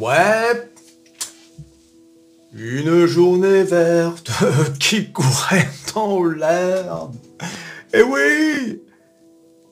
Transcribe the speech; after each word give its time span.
Ouais. 0.00 0.72
Une 2.54 3.04
journée 3.04 3.64
verte 3.64 4.30
qui 4.80 5.12
courait 5.12 5.68
dans 5.94 6.24
l'herbe. 6.24 7.16
Et 7.92 8.02
oui 8.02 8.80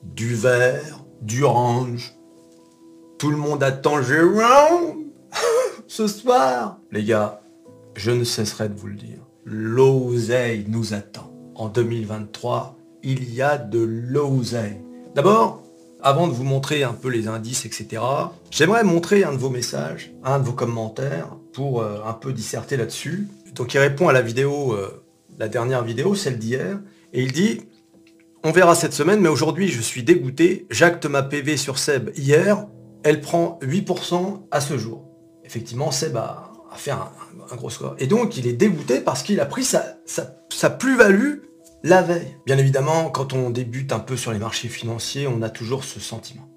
Du 0.03 0.35
vert, 0.35 1.03
du 1.23 1.43
orange. 1.43 2.13
Tout 3.17 3.31
le 3.31 3.37
monde 3.37 3.63
attend 3.63 4.03
Jérôme 4.03 5.05
ce 5.87 6.05
soir. 6.05 6.77
Les 6.91 7.03
gars, 7.03 7.41
je 7.95 8.11
ne 8.11 8.23
cesserai 8.23 8.69
de 8.69 8.75
vous 8.75 8.87
le 8.87 8.95
dire. 8.95 9.25
L'oseille 9.45 10.65
nous 10.67 10.93
attend. 10.93 11.33
En 11.55 11.69
2023, 11.69 12.77
il 13.01 13.33
y 13.33 13.41
a 13.41 13.57
de 13.57 13.79
l'oseille. 13.79 14.79
D'abord, 15.15 15.63
avant 16.01 16.27
de 16.27 16.33
vous 16.33 16.43
montrer 16.43 16.83
un 16.83 16.93
peu 16.93 17.09
les 17.09 17.27
indices, 17.27 17.65
etc., 17.65 18.01
j'aimerais 18.51 18.83
montrer 18.83 19.23
un 19.23 19.33
de 19.33 19.37
vos 19.37 19.49
messages, 19.49 20.11
un 20.23 20.39
de 20.39 20.45
vos 20.45 20.53
commentaires, 20.53 21.35
pour 21.53 21.81
euh, 21.81 21.99
un 22.05 22.13
peu 22.13 22.31
disserter 22.31 22.77
là-dessus. 22.77 23.27
Donc 23.55 23.73
il 23.73 23.79
répond 23.79 24.07
à 24.07 24.13
la 24.13 24.21
vidéo, 24.21 24.73
euh, 24.73 25.03
la 25.37 25.47
dernière 25.47 25.83
vidéo, 25.83 26.15
celle 26.15 26.37
d'hier, 26.37 26.79
et 27.13 27.23
il 27.23 27.31
dit 27.31 27.61
On 28.43 28.51
verra 28.51 28.75
cette 28.75 28.93
semaine, 28.93 29.19
mais 29.19 29.29
aujourd'hui 29.29 29.67
je 29.67 29.81
suis 29.81 30.03
dégoûté, 30.03 30.65
j'acte 30.69 31.05
ma 31.05 31.23
PV 31.23 31.57
sur 31.57 31.77
Seb 31.77 32.11
hier, 32.15 32.65
elle 33.03 33.21
prend 33.21 33.59
8% 33.61 34.43
à 34.51 34.61
ce 34.61 34.77
jour. 34.77 35.05
Effectivement, 35.43 35.91
Seb 35.91 36.15
a, 36.15 36.51
fait 36.75 36.91
un, 36.91 37.09
gros 37.55 37.69
score. 37.69 37.95
Et 37.97 38.07
donc 38.07 38.37
il 38.37 38.47
est 38.47 38.53
dégoûté 38.53 39.01
parce 39.01 39.23
qu'il 39.23 39.39
a 39.39 39.45
pris 39.45 39.63
sa, 39.63 39.97
sa 40.05 40.69
plus-value 40.69 41.48
la 41.83 42.01
veille. 42.01 42.37
Bien 42.45 42.57
évidemment, 42.57 43.09
quand 43.09 43.33
on 43.33 43.49
débute 43.49 43.93
un 43.93 43.99
peu 43.99 44.17
sur 44.17 44.31
les 44.31 44.39
marchés 44.39 44.67
financiers, 44.67 45.27
on 45.27 45.41
a 45.41 45.49
toujours 45.49 45.83
ce 45.83 45.99
sentiment. 45.99 46.49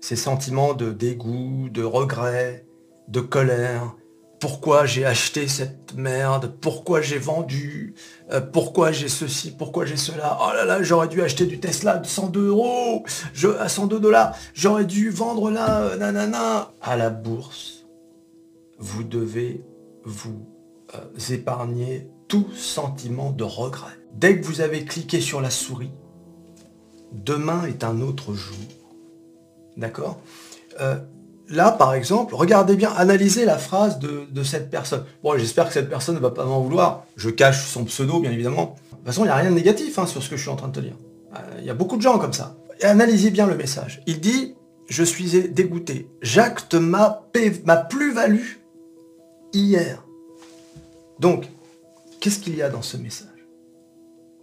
Ces 0.00 0.16
sentiments 0.16 0.74
de 0.74 0.92
dégoût, 0.92 1.68
de 1.70 1.82
regret, 1.82 2.66
de 3.08 3.20
colère. 3.20 3.96
Pourquoi 4.40 4.86
j'ai 4.86 5.04
acheté 5.04 5.48
cette 5.48 5.94
merde? 5.96 6.54
Pourquoi 6.60 7.00
j'ai 7.00 7.18
vendu? 7.18 7.94
Euh, 8.30 8.40
Pourquoi 8.40 8.92
j'ai 8.92 9.08
ceci? 9.08 9.50
Pourquoi 9.50 9.84
j'ai 9.84 9.96
cela? 9.96 10.38
Oh 10.40 10.52
là 10.54 10.64
là, 10.64 10.82
j'aurais 10.82 11.08
dû 11.08 11.22
acheter 11.22 11.46
du 11.46 11.58
Tesla 11.58 11.96
de 11.96 12.06
102 12.06 12.46
euros 12.46 13.04
à 13.58 13.68
102 13.68 13.98
dollars. 13.98 14.36
J'aurais 14.54 14.84
dû 14.84 15.10
vendre 15.10 15.50
là, 15.50 15.80
euh, 15.80 15.96
nanana. 15.96 16.72
À 16.80 16.96
la 16.96 17.10
bourse, 17.10 17.86
vous 18.78 19.02
devez 19.02 19.64
vous 20.04 20.46
euh, 20.94 21.34
épargner 21.34 22.08
tout 22.28 22.46
sentiment 22.54 23.30
de 23.30 23.44
regret. 23.44 23.98
Dès 24.14 24.38
que 24.38 24.46
vous 24.46 24.60
avez 24.60 24.84
cliqué 24.84 25.20
sur 25.20 25.40
la 25.40 25.50
souris, 25.50 25.90
demain 27.12 27.64
est 27.64 27.84
un 27.84 28.00
autre 28.00 28.34
jour. 28.34 28.56
D'accord? 29.76 30.20
Euh, 30.80 30.98
Là, 31.50 31.72
par 31.72 31.94
exemple, 31.94 32.34
regardez 32.34 32.76
bien, 32.76 32.92
analysez 32.94 33.46
la 33.46 33.56
phrase 33.56 33.98
de, 33.98 34.42
cette 34.42 34.70
personne. 34.70 35.04
Bon, 35.22 35.36
j'espère 35.38 35.68
que 35.68 35.72
cette 35.72 35.88
personne 35.88 36.16
ne 36.16 36.20
va 36.20 36.30
pas 36.30 36.44
m'en 36.44 36.60
vouloir. 36.60 37.06
Je 37.16 37.30
cache 37.30 37.66
son 37.66 37.84
pseudo, 37.84 38.20
bien 38.20 38.30
évidemment. 38.30 38.76
De 38.90 38.96
toute 38.96 39.06
façon, 39.06 39.22
il 39.22 39.28
n'y 39.28 39.32
a 39.32 39.36
rien 39.36 39.50
de 39.50 39.54
négatif 39.54 39.98
hein, 39.98 40.06
sur 40.06 40.22
ce 40.22 40.28
que 40.28 40.36
je 40.36 40.42
suis 40.42 40.50
en 40.50 40.56
train 40.56 40.68
de 40.68 40.74
te 40.74 40.80
dire. 40.80 40.96
Euh, 41.34 41.38
il 41.60 41.64
y 41.64 41.70
a 41.70 41.74
beaucoup 41.74 41.96
de 41.96 42.02
gens 42.02 42.18
comme 42.18 42.34
ça. 42.34 42.56
analysez 42.82 43.30
bien 43.30 43.46
le 43.46 43.56
message. 43.56 44.02
Il 44.06 44.20
dit, 44.20 44.56
je 44.88 45.02
suis 45.02 45.48
dégoûté. 45.48 46.10
J'acte 46.20 46.74
ma, 46.74 47.26
ma 47.64 47.76
plus-value 47.76 48.58
hier. 49.54 50.04
Donc, 51.18 51.46
qu'est-ce 52.20 52.38
qu'il 52.38 52.56
y 52.56 52.62
a 52.62 52.68
dans 52.68 52.82
ce 52.82 52.96
message? 52.96 53.28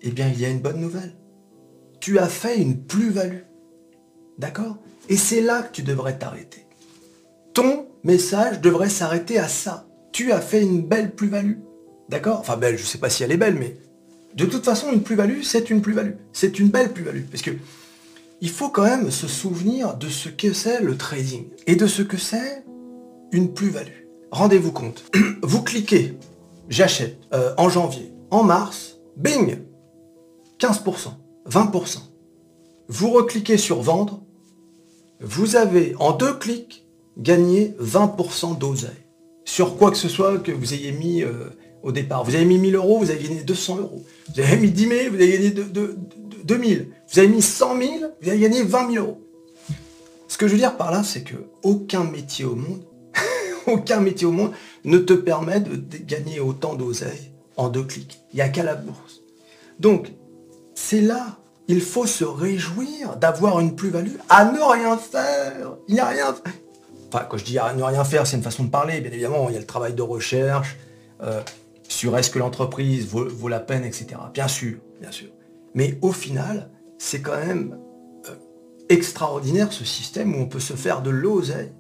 Eh 0.02 0.12
bien 0.12 0.28
il 0.28 0.40
y 0.40 0.46
a 0.46 0.50
une 0.50 0.60
bonne 0.60 0.80
nouvelle. 0.80 1.16
Tu 2.00 2.20
as 2.20 2.28
fait 2.28 2.58
une 2.58 2.84
plus-value. 2.84 3.44
D'accord? 4.38 4.78
Et 5.10 5.18
c'est 5.18 5.42
là 5.42 5.64
que 5.64 5.72
tu 5.72 5.84
devrais 5.84 6.18
t'arrêter. 6.18 6.66
Ton 7.54 7.88
message 8.04 8.62
devrait 8.62 8.90
s'arrêter 8.90 9.40
à 9.40 9.48
ça. 9.48 9.88
Tu 10.12 10.32
as 10.32 10.42
fait 10.42 10.62
une 10.62 10.86
belle 10.86 11.16
plus-value. 11.16 11.60
D'accord? 12.10 12.40
Enfin 12.40 12.58
belle, 12.58 12.78
je 12.78 12.84
ne 12.84 12.88
sais 12.88 12.98
pas 12.98 13.10
si 13.10 13.24
elle 13.24 13.32
est 13.32 13.38
belle, 13.38 13.56
mais 13.56 13.78
de 14.36 14.46
toute 14.46 14.66
façon, 14.66 14.92
une 14.92 15.02
plus-value, 15.02 15.42
c'est 15.44 15.70
une 15.70 15.82
plus-value. 15.82 16.16
C'est 16.34 16.60
une 16.60 16.68
belle 16.68 16.92
plus-value. 16.92 17.24
Parce 17.32 17.42
que 17.42 17.52
il 18.42 18.50
faut 18.50 18.70
quand 18.70 18.84
même 18.84 19.10
se 19.10 19.28
souvenir 19.28 19.96
de 19.96 20.10
ce 20.10 20.28
que 20.28 20.52
c'est 20.52 20.82
le 20.82 20.98
trading 20.98 21.46
et 21.68 21.78
de 21.78 21.88
ce 21.88 22.02
que 22.02 22.18
c'est 22.18 22.64
une 23.32 23.54
plus-value. 23.54 24.04
Rendez-vous 24.32 24.74
compte. 24.74 25.06
Vous 25.42 25.64
cliquez, 25.64 26.18
j'achète 26.70 27.18
euh, 27.34 27.54
en 27.58 27.70
janvier, 27.70 28.14
en 28.32 28.44
mars, 28.44 28.98
bing 29.18 29.60
15%, 30.60 31.10
20%. 31.50 31.98
Vous 32.88 33.12
recliquez 33.12 33.58
sur 33.58 33.82
vendre, 33.82 34.22
vous 35.20 35.56
avez 35.56 35.96
en 36.00 36.12
deux 36.12 36.34
clics 36.34 36.86
gagné 37.18 37.76
20% 37.82 38.58
d'oseille. 38.58 38.92
Sur 39.46 39.78
quoi 39.78 39.92
que 39.92 39.98
ce 39.98 40.10
soit 40.10 40.40
que 40.40 40.52
vous 40.52 40.74
ayez 40.74 40.92
mis 40.92 41.24
euh, 41.24 41.50
au 41.84 41.92
départ. 41.92 42.24
Vous 42.24 42.36
avez 42.36 42.46
mis 42.46 42.58
1000 42.58 42.76
euros, 42.76 43.00
vous 43.00 43.12
avez 43.12 43.24
gagné 43.24 43.44
200 43.44 43.78
euros. 43.78 44.04
Vous 44.34 44.42
avez 44.42 44.58
mis 44.58 44.72
10 44.72 44.88
000, 44.88 45.00
vous 45.12 45.16
avez 45.16 45.32
gagné 45.32 45.52
2000. 46.44 46.88
Vous 47.12 47.20
avez 47.20 47.28
mis 47.28 47.42
100 47.42 47.78
000, 47.78 47.92
vous 48.22 48.30
avez 48.30 48.40
gagné 48.40 48.64
20 48.64 48.92
000 48.92 49.06
euros. 49.06 49.22
Ce 50.28 50.38
que 50.38 50.48
je 50.48 50.54
veux 50.54 50.58
dire 50.58 50.76
par 50.78 50.92
là, 50.92 51.04
c'est 51.04 51.24
que 51.24 51.36
aucun 51.64 52.04
métier 52.04 52.44
au 52.44 52.56
monde, 52.56 52.84
aucun 53.72 54.00
métier 54.00 54.28
au 54.28 54.32
monde 54.32 54.52
ne 54.84 54.98
te 54.98 55.14
permet 55.14 55.60
de 55.60 55.76
gagner 55.98 56.40
autant 56.40 56.76
d'oseille 56.76 57.32
en 57.58 57.70
deux 57.70 57.84
clics. 57.84 58.20
Il 58.34 58.38
n'y 58.38 58.42
a 58.42 58.50
qu'à 58.50 58.64
la 58.64 58.76
bourse. 58.76 59.22
Donc, 59.80 60.12
c'est 60.74 61.02
là. 61.02 61.38
Il 61.68 61.82
faut 61.82 62.06
se 62.06 62.24
réjouir 62.24 63.16
d'avoir 63.16 63.60
une 63.60 63.76
plus-value 63.76 64.18
à 64.30 64.46
ne 64.46 64.60
rien 64.60 64.98
faire. 64.98 65.78
Il 65.88 65.96
n'y 65.96 66.00
a 66.00 66.06
rien. 66.06 66.36
Enfin, 67.08 67.26
quand 67.28 67.38
je 67.38 67.46
dis 67.46 67.58
à 67.58 67.74
ne 67.74 67.82
rien 67.82 68.04
faire, 68.04 68.28
c'est 68.28 68.38
une 68.38 68.44
façon 68.44 68.66
de 68.66 68.70
parler. 68.70 69.02
Bien 69.02 69.12
évidemment, 69.12 69.50
il 69.50 69.54
y 69.54 69.58
a 69.58 69.62
le 69.62 69.66
travail 69.66 69.94
de 69.94 70.02
recherche 70.04 70.78
euh, 71.24 71.42
sur 71.88 72.16
est-ce 72.18 72.30
que 72.30 72.38
l'entreprise 72.38 73.08
vaut, 73.08 73.48
la 73.48 73.60
peine, 73.60 73.84
etc. 73.84 74.08
Bien 74.34 74.48
sûr, 74.48 74.78
bien 75.02 75.12
sûr. 75.12 75.30
Mais 75.74 75.98
au 76.02 76.12
final, 76.12 76.70
c'est 77.00 77.22
quand 77.22 77.38
même 77.38 77.80
euh, 78.30 78.36
extraordinaire 78.90 79.74
ce 79.74 79.86
système 79.86 80.36
où 80.36 80.40
on 80.40 80.46
peut 80.46 80.60
se 80.60 80.74
faire 80.74 81.02
de 81.02 81.10
l'oseille 81.10 81.72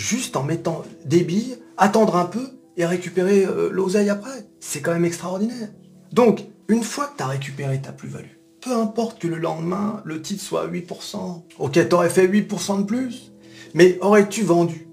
juste 0.00 0.36
en 0.36 0.42
mettant 0.42 0.82
des 1.04 1.22
billes, 1.22 1.58
attendre 1.76 2.16
un 2.16 2.24
peu 2.24 2.48
et 2.76 2.86
récupérer 2.86 3.44
euh, 3.44 3.68
l'oseille 3.70 4.08
après. 4.08 4.46
C'est 4.58 4.80
quand 4.80 4.92
même 4.92 5.04
extraordinaire. 5.04 5.68
Donc, 6.12 6.46
une 6.68 6.82
fois 6.82 7.06
que 7.06 7.18
tu 7.18 7.22
as 7.22 7.26
récupéré 7.26 7.80
ta 7.80 7.92
plus-value, 7.92 8.24
peu 8.60 8.72
importe 8.72 9.20
que 9.20 9.28
le 9.28 9.36
lendemain, 9.36 10.02
le 10.04 10.22
titre 10.22 10.42
soit 10.42 10.62
à 10.62 10.66
8%, 10.66 11.42
ok, 11.58 11.72
tu 11.72 11.94
aurais 11.94 12.10
fait 12.10 12.26
8% 12.26 12.78
de 12.78 12.82
plus, 12.84 13.32
mais 13.74 13.98
aurais-tu 14.00 14.42
vendu? 14.42 14.88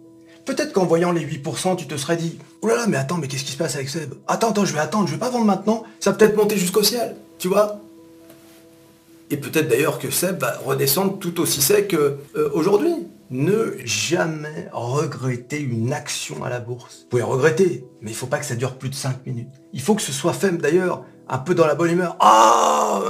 Peut-être 0.46 0.74
qu'en 0.74 0.86
voyant 0.86 1.12
les 1.12 1.26
8%, 1.26 1.76
tu 1.76 1.88
te 1.88 1.96
serais 1.96 2.18
dit, 2.18 2.38
oh 2.62 2.68
là 2.68 2.76
là, 2.76 2.86
mais 2.88 2.98
attends, 2.98 3.18
mais 3.18 3.28
qu'est-ce 3.28 3.44
qui 3.44 3.52
se 3.52 3.58
passe 3.58 3.76
avec 3.76 3.90
Seb? 3.90 4.14
Attends, 4.28 4.50
attends, 4.50 4.66
je 4.66 4.74
vais 4.74 4.80
attendre, 4.80 5.08
je 5.08 5.14
vais 5.14 5.20
pas 5.20 5.30
vendre 5.30 5.46
maintenant, 5.46 5.84
ça 6.00 6.12
va 6.12 6.18
peut-être 6.18 6.38
monter 6.38 6.58
jusqu'au 6.58 6.84
ciel, 6.84 7.16
tu 7.40 7.48
vois? 7.48 7.82
Et 9.30 9.38
peut-être 9.38 9.68
d'ailleurs 9.68 10.00
que 10.00 10.10
Seb 10.10 10.40
va 10.40 10.58
redescendre 10.66 11.18
tout 11.20 11.40
aussi 11.42 11.62
sec 11.62 11.94
qu'aujourd'hui. 11.94 13.08
Ne 13.30 13.76
jamais 13.84 14.70
regretter 14.72 15.60
une 15.60 15.92
action 15.92 16.46
à 16.46 16.50
la 16.50 16.62
bourse. 16.62 17.02
Vous 17.02 17.08
pouvez 17.10 17.24
regretter, 17.24 17.86
mais 18.02 18.12
il 18.12 18.14
ne 18.14 18.18
faut 18.18 18.28
pas 18.28 18.40
que 18.40 18.46
ça 18.46 18.56
dure 18.56 18.78
plus 18.78 18.88
de 18.88 18.96
5 18.96 19.26
minutes. 19.26 19.50
Il 19.74 19.82
faut 19.82 19.96
que 19.96 20.02
ce 20.02 20.14
soit 20.14 20.32
fait 20.32 20.52
d'ailleurs 20.52 21.04
un 21.28 21.38
peu 21.38 21.54
dans 21.54 21.68
la 21.68 21.76
bonne 21.76 21.92
humeur. 21.92 22.16
Ah 22.22 23.02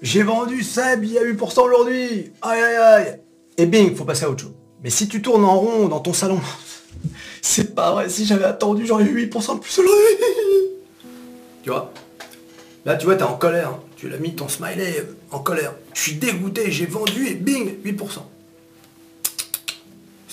J'ai 0.00 0.22
vendu 0.22 0.64
il 1.02 1.12
y 1.12 1.18
a 1.18 1.22
8% 1.22 1.60
aujourd'hui 1.60 2.32
Aïe 2.40 2.60
aïe 2.62 2.76
aïe 2.76 3.20
Et 3.58 3.66
bing, 3.66 3.90
il 3.90 3.96
faut 3.96 4.04
passer 4.04 4.24
à 4.24 4.30
autre 4.30 4.44
chose. 4.44 4.54
Mais 4.82 4.88
si 4.88 5.06
tu 5.06 5.20
tournes 5.20 5.44
en 5.44 5.58
rond 5.58 5.88
dans 5.88 6.00
ton 6.00 6.14
salon, 6.14 6.40
c'est 7.42 7.74
pas 7.74 7.92
vrai, 7.92 8.08
si 8.08 8.24
j'avais 8.24 8.44
attendu, 8.44 8.86
j'aurais 8.86 9.04
eu 9.04 9.26
8% 9.26 9.56
de 9.56 9.60
plus 9.60 9.78
aujourd'hui 9.78 11.10
Tu 11.62 11.68
vois? 11.68 11.92
Là, 12.86 12.96
tu 12.96 13.04
vois, 13.04 13.16
t'es 13.16 13.22
en 13.22 13.36
colère. 13.36 13.68
Hein. 13.68 13.80
Tu 13.96 14.08
l'as 14.08 14.16
mis 14.16 14.34
ton 14.34 14.48
smiley 14.48 15.06
en 15.30 15.38
colère. 15.40 15.74
Je 15.92 16.00
suis 16.00 16.14
dégoûté, 16.14 16.70
j'ai 16.70 16.86
vendu 16.86 17.28
et 17.28 17.34
bing, 17.34 17.80
8%. 17.84 18.18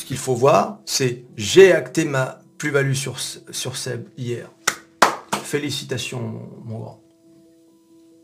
Qu'il 0.10 0.18
faut 0.18 0.34
voir, 0.34 0.80
c'est 0.86 1.24
j'ai 1.38 1.72
acté 1.72 2.04
ma 2.04 2.42
plus-value 2.58 2.96
sur, 2.96 3.20
sur 3.20 3.78
Seb 3.78 4.08
hier. 4.18 4.50
Félicitations, 5.44 6.50
mon 6.66 6.80
grand 6.80 7.04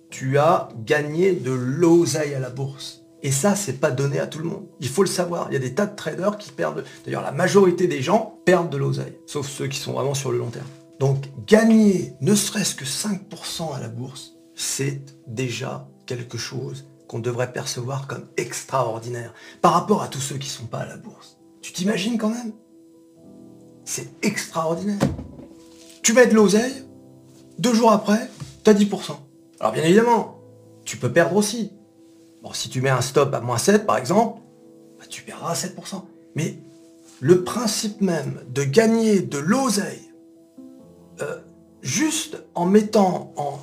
tu 0.09 0.39
as 0.39 0.69
gagné 0.83 1.33
de 1.33 1.51
l'oseille 1.51 2.33
à 2.33 2.39
la 2.39 2.49
bourse. 2.49 3.03
Et 3.21 3.31
ça, 3.31 3.55
c'est 3.55 3.79
pas 3.79 3.91
donné 3.91 4.19
à 4.19 4.25
tout 4.25 4.39
le 4.39 4.45
monde. 4.45 4.65
Il 4.79 4.89
faut 4.89 5.03
le 5.03 5.09
savoir. 5.09 5.49
Il 5.51 5.53
y 5.53 5.57
a 5.57 5.59
des 5.59 5.75
tas 5.75 5.85
de 5.85 5.95
traders 5.95 6.39
qui 6.39 6.51
perdent. 6.51 6.83
D'ailleurs, 7.05 7.21
la 7.21 7.31
majorité 7.31 7.85
des 7.85 8.01
gens 8.01 8.39
perdent 8.45 8.71
de 8.71 8.77
l'oseille, 8.77 9.19
sauf 9.27 9.47
ceux 9.47 9.67
qui 9.67 9.77
sont 9.77 9.93
vraiment 9.93 10.15
sur 10.15 10.31
le 10.31 10.39
long 10.39 10.49
terme. 10.49 10.65
Donc, 10.99 11.25
gagner 11.45 12.15
ne 12.21 12.33
serait-ce 12.33 12.73
que 12.73 12.85
5% 12.85 13.75
à 13.75 13.79
la 13.79 13.89
bourse, 13.89 14.31
c'est 14.55 15.01
déjà 15.27 15.87
quelque 16.07 16.39
chose 16.39 16.87
qu'on 17.07 17.19
devrait 17.19 17.53
percevoir 17.53 18.07
comme 18.07 18.25
extraordinaire 18.37 19.35
par 19.61 19.73
rapport 19.73 20.01
à 20.01 20.07
tous 20.07 20.21
ceux 20.21 20.37
qui 20.37 20.47
ne 20.47 20.53
sont 20.53 20.65
pas 20.65 20.79
à 20.79 20.87
la 20.87 20.97
bourse. 20.97 21.37
Tu 21.65 21.71
t'imagines 21.71 22.19
quand 22.19 22.29
même? 22.29 22.51
C'est 23.85 24.23
extraordinaire. 24.23 24.99
Tu 26.03 26.13
mets 26.13 26.27
de 26.27 26.35
l'oseille, 26.35 26.85
deux 27.57 27.73
jours 27.73 27.91
après, 27.91 28.29
tu 28.63 28.69
as 28.69 28.75
10%. 28.75 29.15
Alors 29.59 29.73
bien 29.73 29.81
évidemment, 29.81 30.41
tu 30.83 30.97
peux 30.97 31.11
perdre 31.11 31.35
aussi. 31.35 31.71
Bon, 32.43 32.53
si 32.53 32.69
tu 32.69 32.81
mets 32.81 32.91
un 32.91 33.01
stop 33.01 33.33
à 33.33 33.41
moins 33.41 33.57
7 33.57 33.87
par 33.87 33.97
exemple, 33.97 34.41
bah, 34.99 35.05
tu 35.09 35.23
perdras 35.23 35.55
7%. 35.55 36.03
Mais 36.35 36.59
le 37.19 37.43
principe 37.43 37.99
même 37.99 38.41
de 38.47 38.63
gagner 38.63 39.21
de 39.21 39.39
l'oseille, 39.39 40.11
euh, 41.21 41.39
juste 41.81 42.43
en 42.53 42.67
mettant 42.67 43.33
en, 43.37 43.57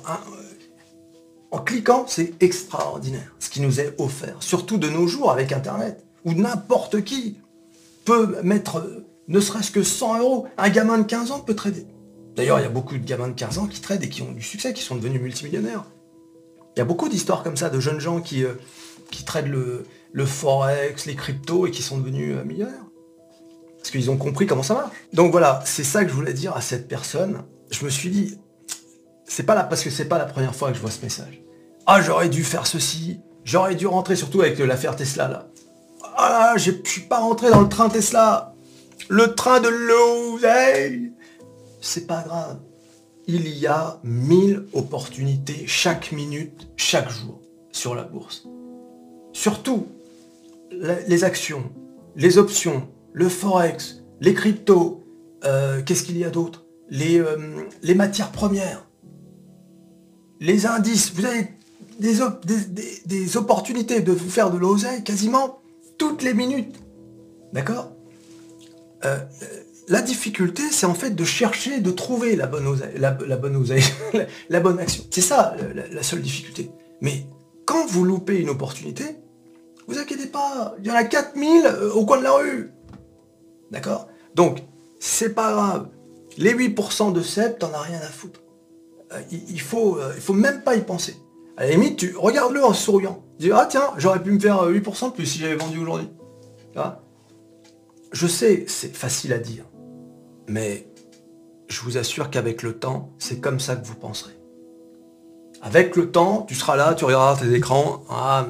en 1.51 1.59
cliquant, 1.59 2.03
c'est 2.09 2.33
extraordinaire 2.43 3.33
ce 3.39 3.49
qui 3.49 3.61
nous 3.61 3.79
est 3.79 3.95
offert. 3.97 4.43
Surtout 4.43 4.77
de 4.77 4.89
nos 4.89 5.07
jours 5.07 5.31
avec 5.31 5.53
Internet, 5.53 6.05
où 6.25 6.33
n'importe 6.33 7.05
qui 7.05 7.37
peut 8.05 8.41
mettre 8.43 9.05
ne 9.27 9.39
serait-ce 9.39 9.71
que 9.71 9.83
100 9.83 10.19
euros. 10.19 10.47
Un 10.57 10.69
gamin 10.69 10.97
de 10.97 11.03
15 11.03 11.31
ans 11.31 11.39
peut 11.39 11.55
trader. 11.55 11.87
D'ailleurs, 12.35 12.59
il 12.59 12.63
y 12.63 12.65
a 12.65 12.69
beaucoup 12.69 12.97
de 12.97 13.05
gamins 13.05 13.27
de 13.27 13.33
15 13.33 13.59
ans 13.59 13.67
qui 13.67 13.79
tradent 13.79 14.03
et 14.03 14.09
qui 14.09 14.21
ont 14.21 14.31
du 14.31 14.41
succès, 14.41 14.73
qui 14.73 14.81
sont 14.81 14.95
devenus 14.95 15.21
multimillionnaires. 15.21 15.85
Il 16.75 16.79
y 16.79 16.81
a 16.81 16.85
beaucoup 16.85 17.07
d'histoires 17.07 17.43
comme 17.43 17.57
ça 17.57 17.69
de 17.69 17.79
jeunes 17.79 17.99
gens 17.99 18.21
qui, 18.21 18.43
euh, 18.43 18.53
qui 19.11 19.23
tradent 19.23 19.47
le, 19.47 19.85
le, 20.11 20.25
forex, 20.25 21.05
les 21.05 21.15
cryptos 21.15 21.67
et 21.67 21.71
qui 21.71 21.83
sont 21.83 21.99
devenus 21.99 22.35
euh, 22.35 22.43
millionnaires. 22.43 22.85
Parce 23.77 23.91
qu'ils 23.91 24.09
ont 24.09 24.17
compris 24.17 24.47
comment 24.47 24.63
ça 24.63 24.73
marche. 24.73 24.91
Donc 25.13 25.31
voilà, 25.31 25.61
c'est 25.65 25.83
ça 25.83 26.03
que 26.03 26.09
je 26.09 26.15
voulais 26.15 26.33
dire 26.33 26.55
à 26.55 26.61
cette 26.61 26.87
personne. 26.87 27.43
Je 27.69 27.85
me 27.85 27.89
suis 27.89 28.09
dit, 28.09 28.39
c'est 29.25 29.43
pas 29.43 29.55
là 29.55 29.63
parce 29.63 29.83
que 29.83 29.89
c'est 29.89 30.05
pas 30.05 30.17
la 30.17 30.25
première 30.25 30.55
fois 30.55 30.69
que 30.69 30.75
je 30.75 30.81
vois 30.81 30.91
ce 30.91 31.01
message. 31.01 31.43
Ah, 31.85 32.01
j'aurais 32.01 32.29
dû 32.29 32.43
faire 32.43 32.65
ceci, 32.65 33.19
j'aurais 33.43 33.75
dû 33.75 33.85
rentrer, 33.85 34.15
surtout 34.15 34.41
avec 34.41 34.57
l'affaire 34.57 34.95
Tesla 34.95 35.27
là. 35.27 35.49
Ah, 36.25 36.53
je 36.55 36.71
suis 36.85 37.01
pas 37.01 37.19
rentré 37.19 37.49
dans 37.49 37.59
le 37.59 37.67
train 37.67 37.89
Tesla. 37.89 38.55
Le 39.09 39.35
train 39.35 39.59
de 39.59 39.67
l'oseille. 39.67 41.11
C'est 41.81 42.07
pas 42.07 42.21
grave. 42.21 42.59
Il 43.27 43.49
y 43.49 43.67
a 43.67 43.99
mille 44.05 44.65
opportunités 44.71 45.65
chaque 45.67 46.13
minute, 46.13 46.69
chaque 46.77 47.09
jour 47.09 47.41
sur 47.73 47.93
la 47.93 48.03
bourse. 48.03 48.47
Surtout, 49.33 49.87
les 50.71 51.25
actions, 51.25 51.69
les 52.15 52.37
options, 52.37 52.87
le 53.11 53.27
forex, 53.27 54.01
les 54.21 54.33
cryptos, 54.33 55.03
euh, 55.43 55.81
qu'est-ce 55.81 56.03
qu'il 56.03 56.17
y 56.17 56.23
a 56.23 56.29
d'autre? 56.29 56.63
Les, 56.89 57.19
euh, 57.19 57.65
les 57.81 57.95
matières 57.95 58.31
premières, 58.31 58.87
les 60.39 60.65
indices. 60.65 61.11
Vous 61.13 61.25
avez 61.25 61.49
des, 61.99 62.15
des, 63.05 63.37
opportunités 63.37 63.99
de 63.99 64.13
vous 64.13 64.29
faire 64.29 64.51
de 64.51 64.57
l'oseille 64.57 65.03
quasiment 65.03 65.62
toutes 66.03 66.21
les 66.21 66.33
minutes. 66.33 66.75
D'accord? 67.53 67.93
Euh, 69.05 69.19
La 69.87 70.01
difficulté, 70.01 70.63
c'est 70.69 70.85
en 70.85 70.93
fait 70.93 71.11
de 71.11 71.23
chercher, 71.23 71.79
de 71.79 71.91
trouver 71.91 72.35
la 72.35 72.47
bonne 72.47 72.67
oseille, 72.67 72.97
la, 72.97 73.11
bonne, 73.11 73.55
oseille, 73.55 73.83
la, 74.49 74.59
bonne 74.59 74.79
action. 74.79 75.03
C'est 75.11 75.21
ça 75.21 75.55
la, 75.91 76.03
seule 76.03 76.21
difficulté. 76.21 76.71
Mais 76.99 77.25
quand 77.65 77.85
vous 77.87 78.03
loupez 78.03 78.37
une 78.37 78.49
opportunité, 78.49 79.05
vous 79.87 79.97
inquiétez 79.97 80.27
pas, 80.27 80.75
il 80.79 80.87
y 80.87 80.91
en 80.91 80.95
a 80.95 81.05
4000 81.05 81.65
euh, 81.65 81.93
au 81.93 82.05
coin 82.05 82.17
de 82.17 82.23
la 82.23 82.33
rue. 82.33 82.71
D'accord? 83.71 84.09
Donc, 84.35 84.59
c'est 84.99 85.33
pas 85.33 85.53
grave. 85.53 85.87
Les 86.37 86.53
8% 86.53 87.13
de 87.13 87.21
CEP, 87.21 87.59
t'en 87.59 87.73
as 87.73 87.81
rien 87.81 87.99
à 87.99 88.11
foutre. 88.19 88.41
Euh, 89.13 89.21
il, 89.31 89.61
faut, 89.61 89.99
il 90.15 90.21
faut 90.21 90.33
même 90.33 90.63
pas 90.63 90.75
y 90.75 90.81
penser. 90.81 91.15
À 91.57 91.65
la 91.65 91.71
limite, 91.71 91.97
tu 91.97 92.15
regardes-le 92.17 92.63
en 92.63 92.73
souriant. 92.73 93.23
Dis, 93.39 93.51
ah 93.51 93.67
tiens, 93.69 93.91
j'aurais 93.97 94.21
pu 94.21 94.31
me 94.31 94.39
faire 94.39 94.67
8% 94.67 95.09
de 95.09 95.13
plus 95.13 95.25
si 95.25 95.39
j'avais 95.39 95.55
vendu 95.55 95.79
aujourd'hui. 95.79 96.09
Je 98.11 98.27
sais, 98.27 98.65
c'est 98.67 98.95
facile 98.95 99.33
à 99.33 99.39
dire. 99.39 99.65
Mais 100.47 100.87
je 101.67 101.81
vous 101.81 101.97
assure 101.97 102.29
qu'avec 102.29 102.61
le 102.61 102.77
temps, 102.77 103.11
c'est 103.17 103.39
comme 103.39 103.59
ça 103.59 103.75
que 103.75 103.85
vous 103.85 103.95
penserez. 103.95 104.37
Avec 105.61 105.95
le 105.95 106.11
temps, 106.11 106.45
tu 106.47 106.55
seras 106.55 106.75
là, 106.75 106.93
tu 106.93 107.05
regarderas 107.05 107.43
tes 107.43 107.53
écrans. 107.53 108.03
Ah, 108.09 108.47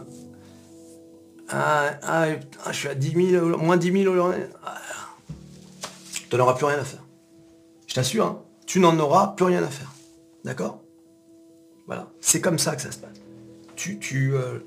ah, 1.49 1.91
ah, 2.03 2.25
ah 2.65 2.71
je 2.71 2.77
suis 2.77 2.87
à 2.89 2.95
10 2.95 3.29
000, 3.31 3.57
moins 3.57 3.77
10 3.77 4.03
000 4.03 4.11
aujourd'hui. 4.11 4.41
tu 6.29 6.35
n'auras 6.35 6.55
plus 6.55 6.65
rien 6.65 6.79
à 6.79 6.83
faire. 6.83 7.03
Je 7.87 7.93
t'assure, 7.93 8.25
hein, 8.25 8.41
tu 8.65 8.79
n'en 8.79 8.97
auras 8.99 9.27
plus 9.27 9.45
rien 9.45 9.63
à 9.63 9.67
faire. 9.67 9.91
D'accord? 10.43 10.82
Voilà, 11.85 12.11
c'est 12.21 12.41
comme 12.41 12.59
ça 12.59 12.75
que 12.75 12.81
ça 12.81 12.91
se 12.91 12.97
passe. 12.97 13.17
Tu, 13.75 14.33
euh, 14.33 14.59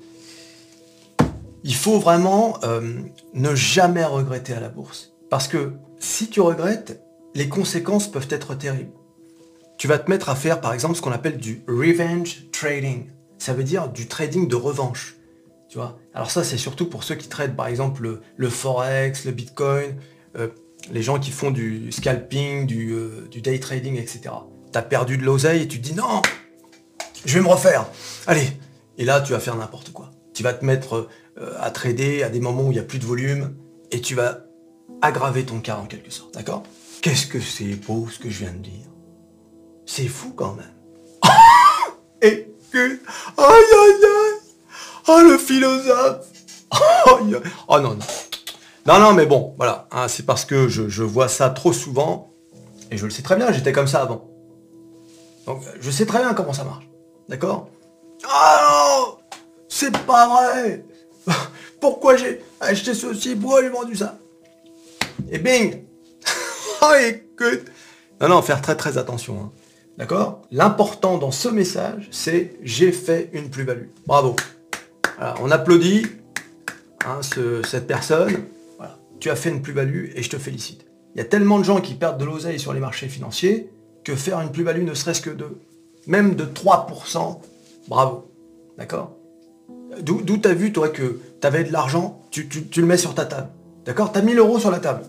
Il 1.63 1.75
faut 1.75 1.99
vraiment 1.99 2.59
euh, 2.63 3.01
ne 3.33 3.55
jamais 3.55 4.05
regretter 4.05 4.53
à 4.53 4.59
la 4.59 4.69
bourse. 4.69 5.13
Parce 5.29 5.47
que 5.47 5.73
si 5.99 6.29
tu 6.29 6.39
regrettes, 6.41 7.01
les 7.33 7.49
conséquences 7.49 8.09
peuvent 8.09 8.27
être 8.29 8.53
terribles. 8.55 8.91
Tu 9.77 9.87
vas 9.87 9.97
te 9.97 10.09
mettre 10.09 10.29
à 10.29 10.35
faire 10.35 10.61
par 10.61 10.73
exemple 10.73 10.95
ce 10.95 11.01
qu'on 11.01 11.11
appelle 11.11 11.37
du 11.37 11.63
revenge 11.67 12.45
trading. 12.51 13.07
Ça 13.37 13.53
veut 13.53 13.63
dire 13.63 13.89
du 13.89 14.07
trading 14.07 14.47
de 14.47 14.55
revanche. 14.55 15.15
Tu 15.69 15.77
vois? 15.77 15.99
Alors 16.13 16.31
ça 16.31 16.43
c'est 16.43 16.57
surtout 16.57 16.87
pour 16.87 17.03
ceux 17.03 17.15
qui 17.15 17.27
traitent 17.27 17.55
par 17.55 17.67
exemple 17.67 18.21
le, 18.37 18.49
forex, 18.49 19.25
le 19.25 19.31
bitcoin, 19.31 19.95
euh, 20.37 20.47
les 20.91 21.01
gens 21.01 21.19
qui 21.19 21.31
font 21.31 21.51
du 21.51 21.91
scalping, 21.91 22.65
du, 22.65 22.95
du 23.29 23.41
day 23.41 23.59
trading, 23.59 23.97
etc. 23.97 24.21
Tu 24.71 24.77
as 24.77 24.81
perdu 24.81 25.17
de 25.17 25.23
l'oseille 25.23 25.63
et 25.63 25.67
tu 25.67 25.79
te 25.79 25.83
dis 25.83 25.93
non, 25.93 26.21
je 27.25 27.33
vais 27.33 27.41
me 27.41 27.47
refaire. 27.47 27.85
Allez. 28.25 28.47
Et 28.97 29.05
là, 29.05 29.21
tu 29.21 29.33
vas 29.33 29.39
faire 29.39 29.55
n'importe 29.55 29.91
quoi. 29.91 30.11
Tu 30.33 30.43
vas 30.43 30.53
te 30.53 30.65
mettre 30.65 31.09
euh, 31.37 31.53
à 31.59 31.71
trader 31.71 32.23
à 32.23 32.29
des 32.29 32.39
moments 32.39 32.63
où 32.63 32.71
il 32.71 32.75
n'y 32.75 32.79
a 32.79 32.83
plus 32.83 32.99
de 32.99 33.05
volume 33.05 33.55
et 33.91 34.01
tu 34.01 34.15
vas 34.15 34.39
aggraver 35.01 35.45
ton 35.45 35.59
cas 35.59 35.77
en 35.77 35.85
quelque 35.85 36.11
sorte. 36.11 36.33
D'accord? 36.33 36.63
Qu'est-ce 37.01 37.27
que 37.27 37.39
c'est 37.39 37.75
beau 37.75 38.07
ce 38.11 38.19
que 38.19 38.29
je 38.29 38.39
viens 38.39 38.53
de 38.53 38.57
dire 38.57 38.87
C'est 39.85 40.07
fou 40.07 40.33
quand 40.35 40.55
même. 40.55 40.73
et 42.21 42.51
que... 42.71 42.99
Aïe 43.37 43.47
aïe 43.47 44.03
aïe 44.03 44.39
Oh 45.07 45.21
le 45.23 45.37
philosophe 45.37 46.25
Oh 47.67 47.79
non, 47.79 47.93
non. 47.93 47.99
Non, 48.85 48.99
non, 48.99 49.13
mais 49.13 49.25
bon, 49.25 49.53
voilà. 49.57 49.87
Hein, 49.91 50.07
c'est 50.07 50.25
parce 50.25 50.45
que 50.45 50.67
je, 50.67 50.89
je 50.89 51.03
vois 51.03 51.27
ça 51.27 51.49
trop 51.49 51.73
souvent. 51.73 52.33
Et 52.89 52.97
je 52.97 53.05
le 53.05 53.11
sais 53.11 53.21
très 53.21 53.35
bien, 53.35 53.51
j'étais 53.51 53.73
comme 53.73 53.87
ça 53.87 54.01
avant. 54.01 54.29
Donc 55.45 55.61
je 55.79 55.91
sais 55.91 56.05
très 56.05 56.19
bien 56.19 56.33
comment 56.33 56.53
ça 56.53 56.63
marche. 56.63 56.87
D'accord? 57.29 57.69
Ah 58.25 59.07
non 59.07 59.17
C'est 59.67 59.95
pas 60.05 60.27
vrai 60.27 60.85
Pourquoi 61.81 62.15
j'ai 62.15 62.41
acheté 62.59 62.93
ceci? 62.93 63.35
Pourquoi 63.35 63.61
j'ai 63.61 63.69
vendu 63.69 63.95
ça? 63.95 64.17
Et 65.29 65.39
bing 65.39 65.83
Oh 66.81 66.93
écoute 66.99 67.65
Non, 68.21 68.29
non, 68.29 68.41
faire 68.41 68.61
très 68.61 68.75
très 68.75 68.97
attention. 68.97 69.39
Hein. 69.41 69.51
D'accord? 69.97 70.43
L'important 70.51 71.17
dans 71.17 71.31
ce 71.31 71.49
message, 71.49 72.07
c'est 72.11 72.57
j'ai 72.63 72.91
fait 72.91 73.29
une 73.33 73.49
plus-value. 73.49 73.87
Bravo. 74.05 74.35
on 75.41 75.51
applaudit 75.51 76.07
hein, 77.05 77.19
cette 77.21 77.87
personne. 77.87 78.45
Tu 79.19 79.29
as 79.31 79.35
fait 79.35 79.49
une 79.49 79.61
plus-value 79.63 80.11
et 80.15 80.21
je 80.21 80.29
te 80.29 80.37
félicite. 80.37 80.85
Il 81.15 81.17
y 81.17 81.21
a 81.21 81.25
tellement 81.25 81.57
de 81.57 81.63
gens 81.63 81.81
qui 81.81 81.95
perdent 81.95 82.19
de 82.19 82.25
l'oseille 82.25 82.59
sur 82.59 82.73
les 82.73 82.79
marchés 82.79 83.07
financiers 83.07 83.71
que 84.03 84.15
faire 84.15 84.39
une 84.39 84.51
plus-value 84.51 84.83
ne 84.83 84.93
serait-ce 84.93 85.21
que 85.21 85.31
de 85.31 85.57
même 86.07 86.35
de 86.35 86.45
3%, 86.45 87.39
bravo. 87.87 88.31
D'accord? 88.77 89.11
D'où 90.01 90.37
tu 90.37 90.47
as 90.47 90.53
vu, 90.53 90.71
toi, 90.71 90.89
que 90.89 91.19
tu 91.39 91.47
avais 91.47 91.63
de 91.63 91.71
l'argent, 91.71 92.21
tu, 92.31 92.49
le 92.75 92.85
mets 92.85 92.97
sur 92.97 93.13
ta 93.13 93.25
table. 93.25 93.49
D'accord? 93.85 94.11
Tu 94.11 94.19
as 94.19 94.21
1000 94.21 94.37
euros 94.39 94.59
sur 94.59 94.71
la 94.71 94.79
table. 94.79 95.03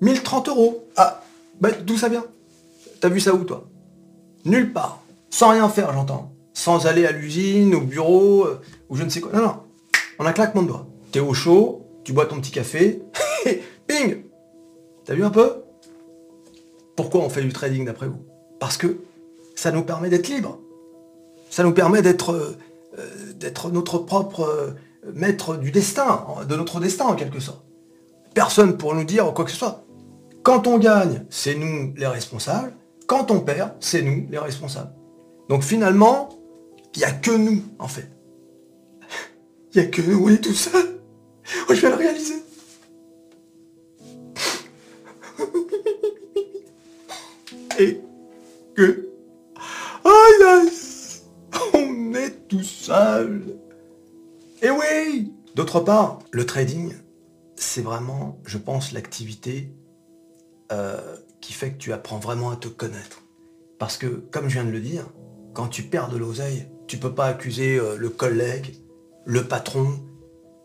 1030 0.00 0.48
euros. 0.48 0.88
Ah, 0.96 1.22
bah, 1.60 1.70
d'où 1.72 1.96
ça 1.96 2.08
vient? 2.08 2.24
T'as 3.00 3.08
vu 3.08 3.20
ça 3.20 3.34
où, 3.34 3.44
toi? 3.44 3.68
Nulle 4.44 4.72
part. 4.72 5.02
Sans 5.30 5.50
rien 5.50 5.68
faire, 5.68 5.92
j'entends. 5.92 6.32
Sans 6.54 6.86
aller 6.86 7.06
à 7.06 7.12
l'usine, 7.12 7.74
au 7.74 7.80
bureau, 7.80 8.44
euh, 8.44 8.60
ou 8.88 8.96
je 8.96 9.04
ne 9.04 9.08
sais 9.08 9.20
quoi. 9.20 9.32
Non, 9.32 9.42
non. 9.42 9.56
On 10.18 10.26
a 10.26 10.32
claquement 10.32 10.62
de 10.62 10.68
doigts. 10.68 10.86
T'es 11.12 11.20
au 11.20 11.32
chaud, 11.32 11.86
tu 12.04 12.12
bois 12.12 12.26
ton 12.26 12.40
petit 12.40 12.50
café, 12.50 13.02
ping 13.86 14.24
T'as 15.04 15.14
vu 15.14 15.24
un 15.24 15.30
peu? 15.30 15.64
Pourquoi 16.96 17.22
on 17.22 17.30
fait 17.30 17.42
du 17.42 17.52
trading 17.52 17.84
d'après 17.84 18.06
vous? 18.06 18.29
Parce 18.60 18.76
que 18.76 18.98
ça 19.56 19.72
nous 19.72 19.82
permet 19.82 20.08
d'être 20.08 20.28
libres. 20.28 20.60
Ça 21.50 21.64
nous 21.64 21.72
permet 21.72 22.02
d'être 22.02 22.32
euh, 22.32 22.56
notre 23.72 23.98
propre 23.98 24.42
euh, 24.42 24.70
maître 25.14 25.56
du 25.56 25.72
destin, 25.72 26.24
de 26.48 26.54
notre 26.54 26.78
destin 26.78 27.06
en 27.06 27.16
quelque 27.16 27.40
sorte. 27.40 27.64
Personne 28.34 28.76
pour 28.76 28.94
nous 28.94 29.02
dire 29.02 29.34
quoi 29.34 29.44
que 29.44 29.50
ce 29.50 29.56
soit. 29.56 29.84
Quand 30.44 30.68
on 30.68 30.78
gagne, 30.78 31.24
c'est 31.30 31.56
nous 31.56 31.92
les 31.96 32.06
responsables. 32.06 32.72
Quand 33.06 33.30
on 33.30 33.40
perd, 33.40 33.72
c'est 33.80 34.02
nous 34.02 34.26
les 34.30 34.38
responsables. 34.38 34.92
Donc 35.48 35.62
finalement, 35.64 36.28
il 36.94 37.00
n'y 37.00 37.04
a 37.04 37.10
que 37.10 37.32
nous, 37.32 37.62
en 37.78 37.88
fait. 37.88 38.08
Il 39.74 39.80
n'y 39.80 39.86
a 39.86 39.90
que 39.90 40.02
nous, 40.02 40.24
on 40.24 40.28
est 40.28 40.38
tout 40.38 40.54
seul. 40.54 41.00
Je 41.68 41.74
vais 41.74 41.90
le 41.90 41.96
réaliser. 41.96 42.42
Et 47.78 48.00
on 51.74 52.14
est 52.14 52.48
tout 52.48 52.62
seul. 52.62 53.42
Et 54.62 54.70
oui 54.70 55.32
D'autre 55.54 55.80
part, 55.80 56.20
le 56.30 56.46
trading, 56.46 56.94
c'est 57.56 57.82
vraiment, 57.82 58.38
je 58.46 58.56
pense, 58.56 58.92
l'activité 58.92 59.74
euh, 60.70 61.16
qui 61.40 61.52
fait 61.52 61.72
que 61.72 61.78
tu 61.78 61.92
apprends 61.92 62.18
vraiment 62.18 62.50
à 62.50 62.56
te 62.56 62.68
connaître. 62.68 63.22
Parce 63.78 63.96
que, 63.96 64.06
comme 64.06 64.48
je 64.48 64.54
viens 64.54 64.64
de 64.64 64.70
le 64.70 64.80
dire, 64.80 65.06
quand 65.52 65.66
tu 65.66 65.82
perds 65.82 66.08
de 66.08 66.16
l'oseille, 66.16 66.68
tu 66.86 66.98
peux 66.98 67.12
pas 67.12 67.26
accuser 67.26 67.78
euh, 67.78 67.96
le 67.96 68.08
collègue, 68.08 68.76
le 69.24 69.44
patron, 69.44 70.00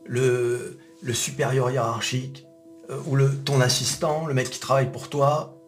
le, 0.05 0.77
le 1.01 1.13
supérieur 1.13 1.71
hiérarchique, 1.71 2.45
euh, 2.91 2.99
ou 3.07 3.15
le, 3.15 3.35
ton 3.35 3.59
assistant, 3.61 4.27
le 4.27 4.33
mec 4.33 4.49
qui 4.49 4.59
travaille 4.59 4.91
pour 4.91 5.09
toi, 5.09 5.59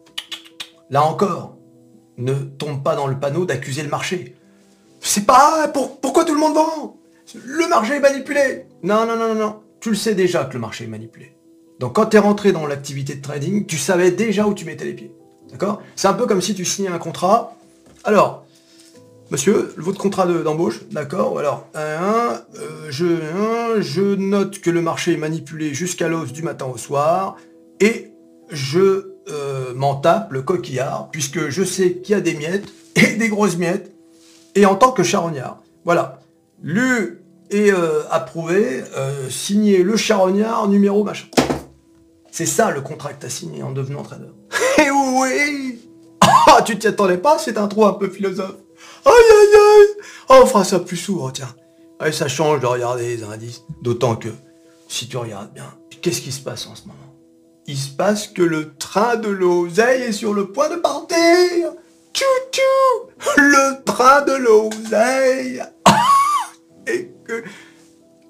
là 0.90 1.02
encore, 1.02 1.57
ne 2.18 2.34
tombe 2.34 2.82
pas 2.82 2.96
dans 2.96 3.06
le 3.06 3.18
panneau 3.18 3.44
d'accuser 3.44 3.82
le 3.82 3.88
marché. 3.88 4.34
C'est 5.00 5.24
pas 5.24 5.68
pour, 5.68 6.00
pourquoi 6.00 6.24
tout 6.24 6.34
le 6.34 6.40
monde 6.40 6.54
vend? 6.54 6.96
Le 7.44 7.68
marché 7.68 7.94
est 7.94 8.00
manipulé. 8.00 8.66
Non, 8.82 9.06
non, 9.06 9.16
non, 9.16 9.34
non, 9.34 9.40
non. 9.40 9.60
Tu 9.80 9.90
le 9.90 9.96
sais 9.96 10.14
déjà 10.14 10.44
que 10.44 10.54
le 10.54 10.58
marché 10.58 10.84
est 10.84 10.88
manipulé. 10.88 11.34
Donc 11.78 11.94
quand 11.94 12.06
tu 12.06 12.16
es 12.16 12.20
rentré 12.20 12.52
dans 12.52 12.66
l'activité 12.66 13.14
de 13.14 13.22
trading, 13.22 13.66
tu 13.66 13.78
savais 13.78 14.10
déjà 14.10 14.46
où 14.46 14.54
tu 14.54 14.64
mettais 14.64 14.84
les 14.84 14.94
pieds. 14.94 15.12
D'accord? 15.50 15.80
C'est 15.94 16.08
un 16.08 16.14
peu 16.14 16.26
comme 16.26 16.42
si 16.42 16.54
tu 16.54 16.64
signais 16.64 16.88
un 16.88 16.98
contrat. 16.98 17.56
Alors, 18.04 18.44
monsieur, 19.30 19.72
votre 19.76 19.98
contrat 19.98 20.26
d'embauche, 20.26 20.84
d'accord 20.90 21.38
Alors, 21.38 21.68
euh, 21.76 22.36
je, 22.88 23.06
je 23.78 24.14
note 24.16 24.58
que 24.60 24.70
le 24.70 24.82
marché 24.82 25.12
est 25.12 25.18
manipulé 25.18 25.72
jusqu'à 25.72 26.08
l'os 26.08 26.32
du 26.32 26.42
matin 26.42 26.66
au 26.66 26.76
soir 26.76 27.36
et 27.80 28.10
je 28.50 29.07
euh, 29.30 29.74
m'en 29.74 29.96
tape 29.96 30.32
le 30.32 30.42
coquillard 30.42 31.08
puisque 31.10 31.48
je 31.48 31.64
sais 31.64 31.94
qu'il 31.94 32.12
y 32.12 32.14
a 32.14 32.20
des 32.20 32.34
miettes 32.34 32.68
et 32.96 33.14
des 33.14 33.28
grosses 33.28 33.56
miettes 33.56 33.92
et 34.54 34.66
en 34.66 34.74
tant 34.74 34.92
que 34.92 35.02
charognard. 35.02 35.62
Voilà. 35.84 36.20
Lu 36.62 37.22
et 37.50 37.72
euh, 37.72 38.02
approuvé, 38.10 38.82
signé 39.30 39.82
le 39.82 39.96
charognard 39.96 40.68
numéro 40.68 41.04
machin. 41.04 41.26
C'est 42.30 42.46
ça 42.46 42.70
le 42.70 42.82
tu 42.82 43.26
as 43.26 43.30
signé 43.30 43.62
en 43.62 43.72
devenant 43.72 44.02
trader. 44.02 44.30
Eh 44.78 44.90
oui 44.90 45.80
Ah, 46.20 46.62
tu 46.62 46.78
t'y 46.78 46.86
attendais 46.86 47.18
pas? 47.18 47.38
C'est 47.38 47.58
un 47.58 47.66
trou 47.66 47.84
un 47.84 47.94
peu 47.94 48.08
philosophe. 48.08 48.54
Aïe 49.04 49.12
aïe 49.12 49.54
aïe 49.54 50.04
Oh, 50.28 50.40
on 50.42 50.46
fera 50.46 50.62
ça 50.62 50.78
plus 50.78 50.96
souvent, 50.96 51.30
tiens. 51.30 51.52
Allez, 51.98 52.12
ça 52.12 52.28
change 52.28 52.60
de 52.60 52.66
regarder 52.66 53.16
les 53.16 53.24
indices. 53.24 53.64
D'autant 53.82 54.14
que, 54.14 54.28
si 54.86 55.08
tu 55.08 55.16
regardes 55.16 55.52
bien, 55.52 55.64
qu'est-ce 56.00 56.20
qui 56.20 56.30
se 56.30 56.40
passe 56.40 56.66
en 56.66 56.76
ce 56.76 56.82
moment? 56.82 57.07
Il 57.70 57.76
se 57.76 57.90
passe 57.90 58.28
que 58.28 58.40
le 58.40 58.72
train 58.76 59.16
de 59.16 59.28
l'oseille 59.28 60.04
est 60.04 60.12
sur 60.12 60.32
le 60.32 60.50
point 60.50 60.70
de 60.70 60.76
partir. 60.76 61.74
Tchou 62.14 62.24
Le 63.36 63.84
train 63.84 64.22
de 64.22 64.32
l'oseille. 64.32 65.62
Et 66.86 67.12
que... 67.26 67.44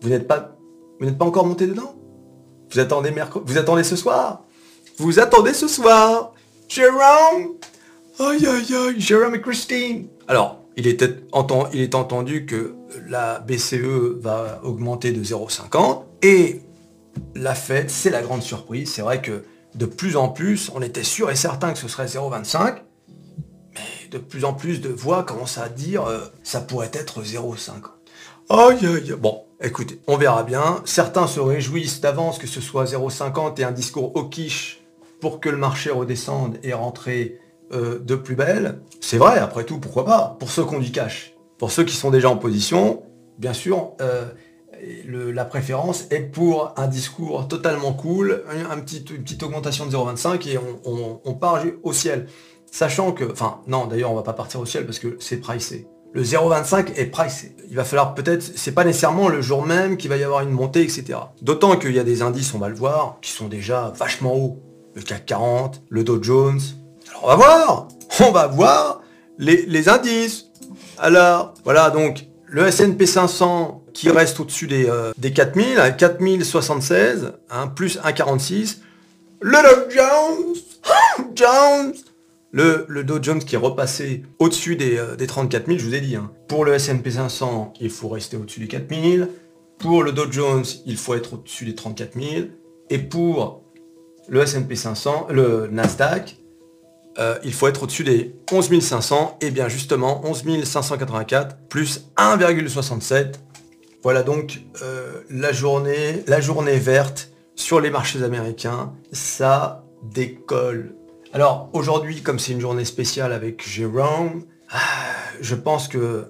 Vous 0.02 0.08
n'êtes 0.08 0.26
pas... 0.26 0.56
Vous 0.98 1.06
n'êtes 1.06 1.16
pas 1.16 1.24
encore 1.24 1.46
monté 1.46 1.68
dedans? 1.68 1.94
Vous 2.72 2.80
attendez 2.80 3.12
mercredi 3.12 3.44
Vous 3.46 3.58
attendez 3.58 3.84
ce 3.84 3.94
soir? 3.94 4.42
Vous 4.96 5.20
attendez 5.20 5.54
ce 5.54 5.68
soir? 5.68 6.34
Jérôme? 6.66 7.58
Aïe 8.18 8.44
aïe 8.44 8.74
aïe, 8.74 9.00
Jérôme 9.00 9.36
et 9.36 9.40
Christine. 9.40 10.08
Alors, 10.26 10.64
il 10.76 10.88
est, 10.88 11.04
il 11.72 11.80
est 11.80 11.94
entendu 11.94 12.44
que 12.44 12.74
la 13.08 13.38
BCE 13.38 14.18
va 14.20 14.60
augmenter 14.64 15.12
de 15.12 15.22
0,50 15.22 16.02
et 16.22 16.60
la 17.34 17.54
fête, 17.54 17.90
c'est 17.90 18.10
la 18.10 18.22
grande 18.22 18.42
surprise. 18.42 18.92
C'est 18.92 19.02
vrai 19.02 19.20
que 19.22 19.44
de 19.74 19.86
plus 19.86 20.16
en 20.16 20.28
plus, 20.28 20.70
on 20.74 20.82
était 20.82 21.04
sûr 21.04 21.30
et 21.30 21.36
certain 21.36 21.72
que 21.72 21.78
ce 21.78 21.88
serait 21.88 22.06
0,25, 22.06 22.82
mais 23.74 24.08
de 24.10 24.18
plus 24.18 24.44
en 24.44 24.54
plus 24.54 24.80
de 24.80 24.88
voix 24.88 25.22
commencent 25.22 25.58
à 25.58 25.68
dire 25.68 26.04
euh, 26.06 26.20
ça 26.42 26.60
pourrait 26.60 26.90
être 26.92 27.22
0,50. 27.22 27.98
Aïe 28.50 28.86
aïe 28.86 29.14
Bon, 29.18 29.44
écoutez, 29.60 30.00
on 30.06 30.16
verra 30.16 30.42
bien. 30.42 30.80
Certains 30.84 31.26
se 31.26 31.38
réjouissent 31.38 32.00
d'avance 32.00 32.38
que 32.38 32.46
ce 32.46 32.60
soit 32.60 32.84
0,50 32.84 33.60
et 33.60 33.64
un 33.64 33.72
discours 33.72 34.16
au 34.16 34.24
quiche 34.24 34.80
pour 35.20 35.40
que 35.40 35.48
le 35.48 35.58
marché 35.58 35.90
redescende 35.90 36.58
et 36.62 36.72
rentre 36.72 37.08
euh, 37.72 37.98
de 37.98 38.14
plus 38.14 38.36
belle. 38.36 38.80
C'est 39.00 39.18
vrai, 39.18 39.38
après 39.38 39.64
tout, 39.64 39.78
pourquoi 39.78 40.04
pas? 40.04 40.36
Pour 40.38 40.50
ceux 40.50 40.64
qui 40.64 40.74
ont 40.74 40.80
du 40.80 40.92
cash. 40.92 41.34
Pour 41.58 41.70
ceux 41.72 41.84
qui 41.84 41.94
sont 41.94 42.10
déjà 42.10 42.30
en 42.30 42.36
position, 42.36 43.02
bien 43.36 43.52
sûr, 43.52 43.92
euh, 44.00 44.26
la 45.06 45.44
préférence 45.44 46.06
est 46.10 46.20
pour 46.20 46.72
un 46.76 46.86
discours 46.86 47.48
totalement 47.48 47.92
cool, 47.92 48.44
un, 48.70 48.78
petit, 48.78 49.04
une 49.10 49.22
petite 49.22 49.42
augmentation 49.42 49.86
de 49.86 49.90
0,25 49.90 50.48
et 50.48 50.58
on, 50.84 51.34
part 51.34 51.62
au 51.82 51.92
ciel. 51.92 52.26
Sachant 52.70 53.12
que, 53.12 53.24
enfin, 53.30 53.60
non, 53.66 53.86
d'ailleurs, 53.86 54.12
on 54.12 54.14
va 54.14 54.22
pas 54.22 54.34
partir 54.34 54.60
au 54.60 54.66
ciel 54.66 54.84
parce 54.84 54.98
que 54.98 55.16
c'est 55.20 55.38
pricé 55.38 55.88
le 56.12 56.22
0,25 56.22 56.94
est 56.96 57.06
pricé. 57.06 57.54
Il 57.68 57.76
va 57.76 57.84
falloir 57.84 58.14
peut-être, 58.14 58.42
c'est 58.42 58.72
pas 58.72 58.84
nécessairement 58.84 59.28
le 59.28 59.42
jour 59.42 59.64
même 59.64 59.96
qu'il 59.96 60.08
va 60.08 60.16
y 60.16 60.24
avoir 60.24 60.40
une 60.40 60.50
montée, 60.50 60.82
etc. 60.82 61.18
D'autant 61.42 61.76
qu'il 61.76 61.92
y 61.92 61.98
a 61.98 62.04
des 62.04 62.22
indices, 62.22 62.54
on 62.54 62.58
va 62.58 62.68
le 62.68 62.74
voir, 62.74 63.18
qui 63.20 63.30
sont 63.30 63.48
déjà 63.48 63.92
vachement 63.96 64.34
hauts. 64.34 64.58
Le 64.94 65.02
CAC 65.02 65.26
40, 65.26 65.82
le 65.90 66.02
Dow 66.04 66.22
Jones. 66.22 66.60
Alors 67.10 67.22
on 67.22 67.26
va 67.28 67.36
voir, 67.36 67.88
on 68.26 68.32
va 68.32 68.46
voir 68.46 69.02
les, 69.38 69.88
indices. 69.88 70.46
Alors, 70.98 71.54
voilà, 71.62 71.90
donc 71.90 72.26
le 72.46 72.66
S&P 72.66 73.06
500 73.06 73.84
qui 73.98 74.10
reste 74.10 74.38
au-dessus 74.38 74.68
des, 74.68 74.88
euh, 74.88 75.10
des 75.18 75.32
4000, 75.32 75.80
à 75.80 75.90
4076, 75.90 77.32
hein, 77.50 77.66
plus 77.66 77.98
1,46. 77.98 78.78
Le 79.40 79.50
Dow 79.50 79.90
Jones, 79.90 80.54
Jones, 81.34 81.94
le, 82.52 83.02
Dow 83.02 83.20
Jones 83.20 83.40
qui 83.40 83.56
est 83.56 83.58
repassé 83.58 84.22
au-dessus 84.38 84.76
des, 84.76 85.00
34 85.26 85.62
euh, 85.62 85.66
000, 85.66 85.78
je 85.80 85.84
vous 85.84 85.94
ai 85.96 86.00
dit. 86.00 86.14
Hein. 86.14 86.30
Pour 86.46 86.64
le 86.64 86.74
S&P 86.74 87.10
500, 87.10 87.72
il 87.80 87.90
faut 87.90 88.08
rester 88.08 88.36
au-dessus 88.36 88.60
des 88.60 88.68
4 88.68 88.88
000. 88.88 89.28
Pour 89.78 90.04
le 90.04 90.12
Dow 90.12 90.30
Jones, 90.30 90.64
il 90.86 90.96
faut 90.96 91.14
être 91.14 91.34
au-dessus 91.34 91.64
des 91.64 91.74
34 91.74 92.14
000. 92.14 92.46
Et 92.90 92.98
pour 92.98 93.64
le 94.28 94.40
S&P 94.42 94.76
500, 94.76 95.26
le 95.30 95.66
Nasdaq, 95.72 96.36
euh, 97.18 97.36
il 97.42 97.52
faut 97.52 97.66
être 97.66 97.82
au-dessus 97.82 98.04
des 98.04 98.36
11 98.52 98.80
500. 98.80 99.38
Et 99.40 99.50
bien 99.50 99.68
justement, 99.68 100.22
11 100.24 100.62
584 100.62 101.56
plus 101.68 102.04
1,67. 102.16 103.34
Voilà 104.02 104.22
donc 104.22 104.60
euh, 104.82 105.22
la 105.30 105.52
journée, 105.52 106.22
la 106.26 106.40
journée 106.40 106.78
verte 106.78 107.30
sur 107.54 107.80
les 107.80 107.90
marchés 107.90 108.22
américains. 108.22 108.92
Ça 109.12 109.84
décolle 110.02 110.94
alors 111.34 111.68
aujourd'hui, 111.74 112.22
comme 112.22 112.38
c'est 112.38 112.52
une 112.52 112.60
journée 112.60 112.86
spéciale 112.86 113.32
avec 113.32 113.66
Jérôme, 113.66 114.44
ah, 114.70 114.78
je 115.40 115.54
pense 115.54 115.86
que 115.86 115.98
euh, 115.98 116.22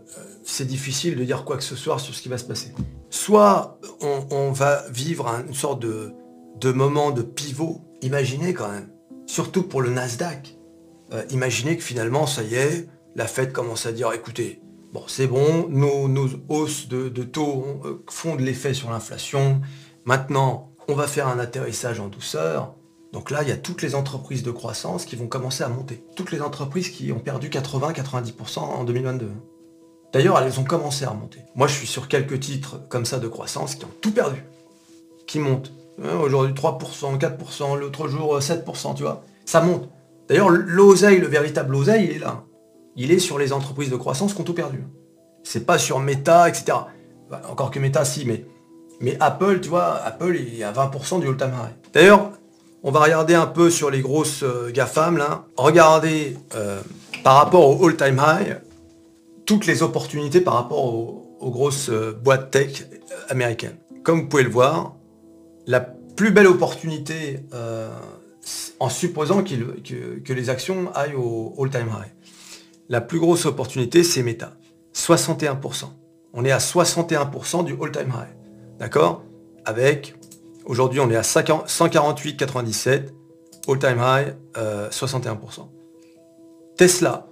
c'est 0.42 0.66
difficile 0.66 1.16
de 1.16 1.24
dire 1.24 1.44
quoi 1.44 1.56
que 1.56 1.62
ce 1.62 1.76
soit 1.76 1.98
sur 1.98 2.14
ce 2.14 2.22
qui 2.22 2.28
va 2.28 2.38
se 2.38 2.44
passer. 2.44 2.72
Soit 3.10 3.78
on, 4.00 4.50
va 4.50 4.84
vivre 4.90 5.28
une 5.46 5.54
sorte 5.54 5.80
de, 5.80 6.72
moment 6.72 7.10
de 7.10 7.22
pivot. 7.22 7.80
Imaginez 8.02 8.54
quand 8.54 8.68
même, 8.68 8.88
surtout 9.26 9.62
pour 9.62 9.80
le 9.80 9.90
Nasdaq. 9.90 10.56
Euh, 11.12 11.22
imaginez 11.30 11.76
que 11.76 11.82
finalement, 11.82 12.26
ça 12.26 12.42
y 12.42 12.56
est, 12.56 12.88
la 13.14 13.26
Fed 13.26 13.52
commence 13.52 13.86
à 13.86 13.92
dire, 13.92 14.12
écoutez, 14.12 14.60
bon, 14.92 15.02
c'est 15.06 15.26
bon, 15.26 15.68
nos, 15.68 16.28
hausses 16.48 16.88
de, 16.88 17.08
taux 17.22 17.64
euh, 17.84 18.04
font 18.08 18.36
de 18.36 18.42
l'effet 18.42 18.74
sur 18.74 18.90
l'inflation. 18.90 19.60
Maintenant, 20.04 20.72
on 20.88 20.94
va 20.94 21.06
faire 21.06 21.28
un 21.28 21.38
atterrissage 21.38 22.00
en 22.00 22.08
douceur. 22.08 22.74
Donc 23.12 23.30
là, 23.30 23.42
il 23.42 23.48
y 23.48 23.52
a 23.52 23.56
toutes 23.56 23.82
les 23.82 23.94
entreprises 23.94 24.42
de 24.42 24.50
croissance 24.50 25.04
qui 25.04 25.16
vont 25.16 25.26
commencer 25.26 25.64
à 25.64 25.68
monter. 25.68 26.02
Toutes 26.14 26.30
les 26.30 26.42
entreprises 26.42 26.90
qui 26.90 27.10
ont 27.12 27.18
perdu 27.18 27.48
80-90% 27.48 28.58
en 28.58 28.84
2022. 28.84 29.30
D'ailleurs, 30.12 30.38
elles 30.38 30.58
ont 30.58 30.64
commencé 30.64 31.04
à 31.04 31.10
remonter. 31.10 31.40
Moi, 31.54 31.68
je 31.68 31.74
suis 31.74 31.86
sur 31.86 32.08
quelques 32.08 32.40
titres 32.40 32.80
comme 32.88 33.04
ça 33.04 33.18
de 33.18 33.28
croissance 33.28 33.74
qui 33.74 33.84
ont 33.84 33.94
tout 34.00 34.12
perdu. 34.12 34.42
Qui 35.26 35.38
montent. 35.38 35.72
Hein, 36.02 36.16
aujourd'hui 36.16 36.54
3%, 36.54 37.18
4%, 37.18 37.78
l'autre 37.78 38.08
jour 38.08 38.38
7%, 38.38 38.94
tu 38.94 39.02
vois. 39.02 39.24
Ça 39.44 39.60
monte. 39.60 39.88
D'ailleurs, 40.28 40.50
l'oseille, 40.50 41.18
le 41.18 41.26
véritable 41.26 41.74
oseille, 41.74 42.04
il 42.04 42.16
est 42.16 42.18
là. 42.18 42.44
Il 43.00 43.12
est 43.12 43.20
sur 43.20 43.38
les 43.38 43.52
entreprises 43.52 43.90
de 43.90 43.96
croissance 43.96 44.34
qui 44.34 44.40
ont 44.40 44.44
tout 44.44 44.54
perdu. 44.54 44.82
C'est 45.44 45.64
pas 45.64 45.78
sur 45.78 46.00
Meta, 46.00 46.48
etc. 46.48 46.76
Encore 47.48 47.70
que 47.70 47.78
Meta, 47.78 48.04
si, 48.04 48.26
mais, 48.26 48.44
mais 49.00 49.16
Apple, 49.20 49.60
tu 49.60 49.68
vois, 49.68 50.02
Apple, 50.04 50.36
il 50.36 50.60
est 50.60 50.64
à 50.64 50.72
20% 50.72 51.20
du 51.20 51.28
all-time 51.28 51.52
high. 51.52 51.92
D'ailleurs, 51.94 52.32
on 52.82 52.90
va 52.90 52.98
regarder 52.98 53.34
un 53.34 53.46
peu 53.46 53.70
sur 53.70 53.90
les 53.90 54.00
grosses 54.00 54.42
euh, 54.42 54.72
GAFAM 54.72 55.16
là. 55.16 55.46
Regardez 55.56 56.36
euh, 56.56 56.80
par 57.22 57.36
rapport 57.36 57.68
au 57.68 57.86
all-time 57.86 58.20
high, 58.20 58.60
toutes 59.46 59.66
les 59.66 59.84
opportunités 59.84 60.40
par 60.40 60.54
rapport 60.54 60.84
aux, 60.84 61.50
grosses 61.50 61.90
euh, 61.90 62.12
boîtes 62.12 62.50
tech 62.50 62.84
américaines. 63.28 63.76
Comme 64.02 64.22
vous 64.22 64.28
pouvez 64.28 64.42
le 64.42 64.50
voir, 64.50 64.96
la 65.68 65.80
plus 65.80 66.32
belle 66.32 66.48
opportunité, 66.48 67.44
en 68.80 68.88
supposant 68.88 69.44
que, 69.44 70.32
les 70.32 70.50
actions 70.50 70.90
aillent 70.94 71.14
au 71.14 71.54
all-time 71.60 71.88
high, 71.88 72.12
la 72.88 73.00
plus 73.00 73.18
grosse 73.18 73.46
opportunité, 73.46 74.02
c'est 74.02 74.22
Meta. 74.22 74.52
61%. 74.94 75.84
On 76.32 76.44
est 76.44 76.50
à 76.50 76.58
61% 76.58 77.64
du 77.64 77.76
all-time 77.80 78.08
high. 78.08 78.78
D'accord? 78.78 79.22
Avec 79.64 80.18
Aujourd'hui, 80.68 81.00
on 81.00 81.10
est 81.10 81.16
à 81.16 81.22
148,97. 81.22 83.08
All-time 83.66 83.98
high, 83.98 84.34
61%. 84.54 84.58
Euh, 84.58 85.62
Tesla. 86.76 87.26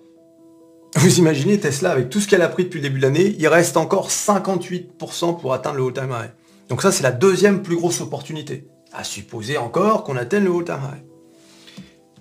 Vous 0.96 1.18
imaginez 1.18 1.60
Tesla, 1.60 1.90
avec 1.90 2.08
tout 2.08 2.20
ce 2.20 2.28
qu'elle 2.28 2.40
a 2.40 2.48
pris 2.48 2.64
depuis 2.64 2.78
le 2.78 2.88
début 2.88 2.98
de 2.98 3.02
l'année, 3.02 3.36
il 3.38 3.46
reste 3.46 3.76
encore 3.76 4.08
58% 4.08 5.38
pour 5.38 5.52
atteindre 5.52 5.76
le 5.76 5.84
all-time 5.84 6.10
high. 6.10 6.30
Donc 6.70 6.80
ça, 6.80 6.90
c'est 6.90 7.02
la 7.02 7.12
deuxième 7.12 7.62
plus 7.62 7.76
grosse 7.76 8.00
opportunité. 8.00 8.66
À 8.92 9.04
supposer 9.04 9.58
encore 9.58 10.04
qu'on 10.04 10.16
atteigne 10.16 10.44
le 10.44 10.52
all-time 10.52 10.80
high. 10.82 11.04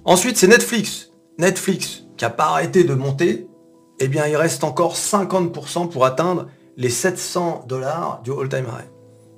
Ensuite, 0.04 0.36
c'est 0.36 0.48
Netflix. 0.48 1.12
Netflix, 1.38 2.04
qui 2.18 2.26
n'a 2.26 2.30
pas 2.30 2.46
arrêté 2.46 2.84
de 2.84 2.94
monter, 2.94 3.48
eh 4.00 4.08
bien, 4.08 4.28
il 4.28 4.36
reste 4.36 4.64
encore 4.64 4.96
50% 4.96 5.90
pour 5.90 6.06
atteindre 6.06 6.48
les 6.78 6.90
700 6.90 7.66
dollars 7.68 8.22
du 8.24 8.32
all-time 8.32 8.66
high. 8.66 8.90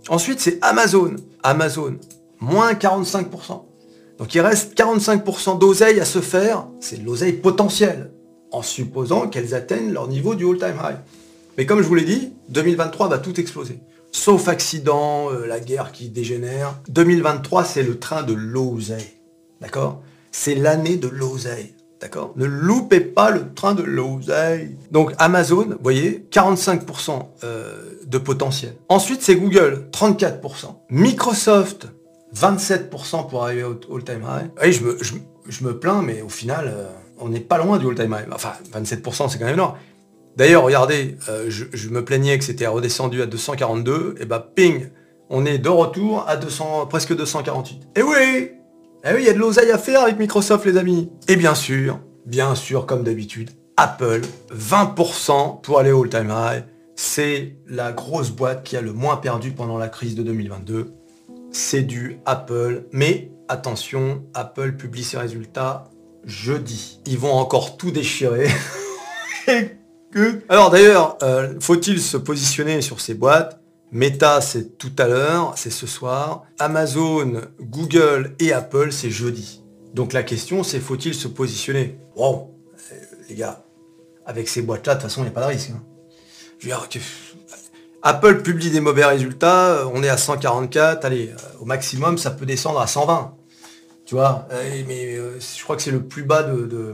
Ensuite, 0.09 0.39
c'est 0.39 0.57
Amazon. 0.61 1.15
Amazon. 1.43 1.97
moins 2.39 2.73
45%. 2.73 3.63
Donc 4.17 4.33
il 4.33 4.41
reste 4.41 4.77
45% 4.77 5.59
d'oseille 5.59 5.99
à 5.99 6.05
se 6.05 6.19
faire, 6.19 6.67
c'est 6.79 6.97
l'oseille 7.03 7.33
potentielle, 7.33 8.11
en 8.51 8.61
supposant 8.61 9.27
qu'elles 9.27 9.53
atteignent 9.53 9.91
leur 9.91 10.07
niveau 10.07 10.33
du 10.33 10.47
all-time 10.47 10.77
high. 10.83 10.97
Mais 11.57 11.65
comme 11.65 11.81
je 11.81 11.87
vous 11.87 11.95
l'ai 11.95 12.05
dit, 12.05 12.33
2023 12.49 13.09
va 13.09 13.17
tout 13.19 13.39
exploser. 13.39 13.79
Sauf 14.11 14.47
accident, 14.47 15.31
euh, 15.31 15.45
la 15.45 15.59
guerre 15.59 15.91
qui 15.91 16.09
dégénère. 16.09 16.79
2023, 16.89 17.63
c'est 17.63 17.83
le 17.83 17.99
train 17.99 18.23
de 18.23 18.33
l'oseille. 18.33 19.13
D'accord? 19.61 20.01
C'est 20.31 20.55
l'année 20.55 20.97
de 20.97 21.07
l'oseille. 21.07 21.73
D'accord 21.99 22.33
Ne 22.35 22.45
loupez 22.45 22.99
pas 22.99 23.31
le 23.31 23.53
train 23.53 23.73
de 23.73 23.81
l'oseille. 23.81 24.75
Donc 24.91 25.13
Amazon, 25.17 25.65
vous 25.65 25.77
voyez, 25.81 26.27
45% 26.31 27.19
euh, 27.43 27.81
de 28.05 28.17
potentiel. 28.17 28.75
Ensuite, 28.87 29.21
c'est 29.21 29.35
Google, 29.35 29.87
34%. 29.91 30.75
Microsoft, 30.89 31.87
27% 32.35 33.27
pour 33.27 33.43
arriver 33.43 33.63
au 33.63 33.79
all-time 33.95 34.23
high. 34.27 34.51
Oui, 34.61 34.71
je 34.73 34.83
me, 34.83 34.97
je, 35.49 35.63
me, 35.63 35.79
plains, 35.79 36.03
mais 36.03 36.21
au 36.21 36.29
final, 36.29 36.71
euh, 36.71 36.87
on 37.19 37.29
n'est 37.29 37.39
pas 37.39 37.57
loin 37.57 37.77
du 37.77 37.87
all-time 37.87 38.15
high. 38.19 38.31
Enfin, 38.31 38.53
27%, 38.73 39.29
c'est 39.29 39.39
quand 39.39 39.45
même 39.45 39.55
énorme. 39.55 39.75
D'ailleurs, 40.35 40.63
regardez, 40.63 41.17
euh, 41.29 41.45
je, 41.49 41.89
me 41.89 42.05
plaignais 42.05 42.37
que 42.37 42.43
c'était 42.43 42.67
redescendu 42.67 43.23
à 43.23 43.25
242, 43.25 44.17
et 44.19 44.25
bah 44.25 44.51
ping, 44.55 44.89
on 45.31 45.47
est 45.47 45.57
de 45.57 45.69
retour 45.69 46.25
à 46.27 46.37
200, 46.37 46.85
presque 46.85 47.15
248. 47.15 47.87
Et 47.95 48.03
oui 48.03 48.51
Eh 49.03 49.13
oui, 49.13 49.19
il 49.21 49.25
y 49.25 49.29
a 49.29 49.33
de 49.33 49.37
l'oseille 49.37 49.71
à 49.71 49.77
faire 49.77 50.01
avec 50.01 50.17
Microsoft, 50.17 50.65
les 50.65 50.77
amis. 50.77 51.09
Et 51.27 51.35
bien 51.35 51.55
sûr, 51.55 51.99
bien 52.25 52.55
sûr, 52.55 52.85
comme 52.85 53.03
d'habitude, 53.03 53.51
Apple, 53.77 54.21
20% 54.53 55.61
pour 55.61 55.79
aller 55.79 55.91
au 55.91 56.03
all-time 56.03 56.33
high. 56.35 56.63
C'est 56.95 57.57
la 57.67 57.91
grosse 57.91 58.31
boîte 58.31 58.63
qui 58.63 58.75
a 58.75 58.81
le 58.81 58.91
moins 58.91 59.17
perdu 59.17 59.51
pendant 59.51 59.77
la 59.77 59.87
crise 59.87 60.15
de 60.15 60.23
2022. 60.23 60.93
C'est 61.51 61.83
du 61.83 62.17
Apple. 62.25 62.85
Mais 62.91 63.31
attention, 63.47 64.25
Apple 64.33 64.73
publie 64.73 65.03
ses 65.03 65.17
résultats 65.17 65.91
jeudi. 66.25 66.99
Ils 67.05 67.19
vont 67.19 67.33
encore 67.33 67.77
tout 67.77 67.91
déchirer. 67.91 68.47
Alors 70.49 70.71
d'ailleurs, 70.71 71.17
euh, 71.21 71.53
faut-il 71.59 72.01
se 72.01 72.17
positionner 72.17 72.81
sur 72.81 72.99
ces 72.99 73.13
boîtes? 73.13 73.56
Meta, 73.91 74.41
c'est 74.41 74.77
tout 74.77 74.91
à 74.97 75.07
l'heure, 75.07 75.53
c'est 75.55 75.69
ce 75.69 75.87
soir. 75.87 76.43
Amazon, 76.59 77.41
Google 77.61 78.35
et 78.39 78.51
Apple, 78.53 78.91
c'est 78.91 79.11
jeudi. 79.11 79.63
Donc 79.93 80.13
la 80.13 80.23
question, 80.23 80.63
c'est 80.63 80.79
faut-il 80.79 81.13
se 81.13 81.27
positionner? 81.27 81.97
Bon, 82.15 82.51
euh, 82.91 82.95
les 83.29 83.35
gars, 83.35 83.63
avec 84.25 84.49
ces 84.49 84.61
boîtes-là, 84.61 84.95
de 84.95 84.99
toute 84.99 85.09
façon, 85.09 85.21
il 85.21 85.25
n'y 85.25 85.29
a 85.29 85.33
pas 85.33 85.41
de 85.41 85.47
risque. 85.47 85.71
Hein. 85.71 85.83
Que 86.59 86.99
Apple 88.03 88.41
publie 88.41 88.69
des 88.71 88.79
mauvais 88.79 89.05
résultats, 89.05 89.87
on 89.93 90.03
est 90.03 90.09
à 90.09 90.17
144, 90.17 91.03
allez, 91.05 91.29
euh, 91.29 91.61
au 91.61 91.65
maximum, 91.65 92.17
ça 92.17 92.31
peut 92.31 92.45
descendre 92.45 92.79
à 92.79 92.87
120. 92.87 93.35
Tu 94.05 94.15
vois, 94.15 94.47
euh, 94.51 94.83
mais 94.87 95.15
euh, 95.17 95.39
je 95.39 95.63
crois 95.63 95.75
que 95.75 95.81
c'est 95.81 95.91
le 95.91 96.03
plus 96.03 96.23
bas 96.23 96.43
de, 96.43 96.93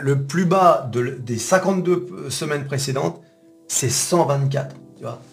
le 0.00 0.22
plus 0.22 0.44
bas 0.44 0.88
des 0.92 1.38
52 1.38 2.30
semaines 2.30 2.64
précédentes, 2.64 3.20
c'est 3.66 3.90
124. 3.90 4.76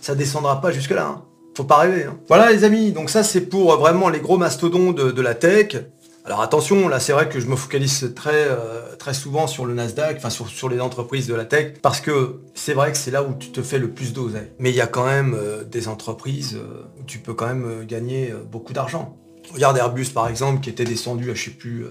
Ça 0.01 0.15
descendra 0.15 0.61
pas 0.61 0.71
jusque 0.71 0.91
là. 0.91 1.07
Hein. 1.07 1.23
Faut 1.55 1.63
pas 1.63 1.77
rêver. 1.77 2.05
Hein. 2.05 2.17
Voilà 2.27 2.51
les 2.51 2.63
amis, 2.63 2.91
donc 2.91 3.09
ça 3.09 3.23
c'est 3.23 3.41
pour 3.41 3.75
vraiment 3.77 4.09
les 4.09 4.19
gros 4.19 4.37
mastodons 4.37 4.91
de, 4.91 5.21
la 5.21 5.35
tech. 5.35 5.77
Alors 6.25 6.41
attention, 6.41 6.87
là 6.87 6.99
c'est 6.99 7.13
vrai 7.13 7.27
que 7.27 7.39
je 7.39 7.47
me 7.47 7.55
focalise 7.55 8.13
très, 8.15 8.47
euh, 8.49 8.95
très 8.97 9.13
souvent 9.13 9.47
sur 9.47 9.65
le 9.65 9.73
Nasdaq, 9.73 10.17
enfin 10.17 10.29
sur, 10.29 10.47
sur, 10.47 10.69
les 10.69 10.79
entreprises 10.79 11.27
de 11.27 11.33
la 11.33 11.45
tech, 11.45 11.79
parce 11.81 12.01
que 12.01 12.41
c'est 12.53 12.73
vrai 12.73 12.91
que 12.91 12.97
c'est 12.97 13.11
là 13.11 13.23
où 13.23 13.33
tu 13.33 13.51
te 13.51 13.61
fais 13.61 13.79
le 13.79 13.89
plus 13.89 14.13
d'oseille. 14.13 14.51
Mais 14.59 14.69
il 14.69 14.75
y 14.75 14.81
a 14.81 14.87
quand 14.87 15.05
même 15.05 15.37
des 15.69 15.87
entreprises 15.87 16.57
où 16.99 17.03
tu 17.03 17.19
peux 17.19 17.33
quand 17.33 17.47
même 17.47 17.85
gagner 17.85 18.33
beaucoup 18.51 18.73
d'argent. 18.73 19.17
Regarde 19.53 19.77
Airbus 19.77 20.11
par 20.13 20.27
exemple 20.27 20.61
qui 20.61 20.69
était 20.69 20.83
descendu 20.83 21.31
à 21.31 21.33
je 21.33 21.45
sais 21.45 21.51
plus 21.51 21.85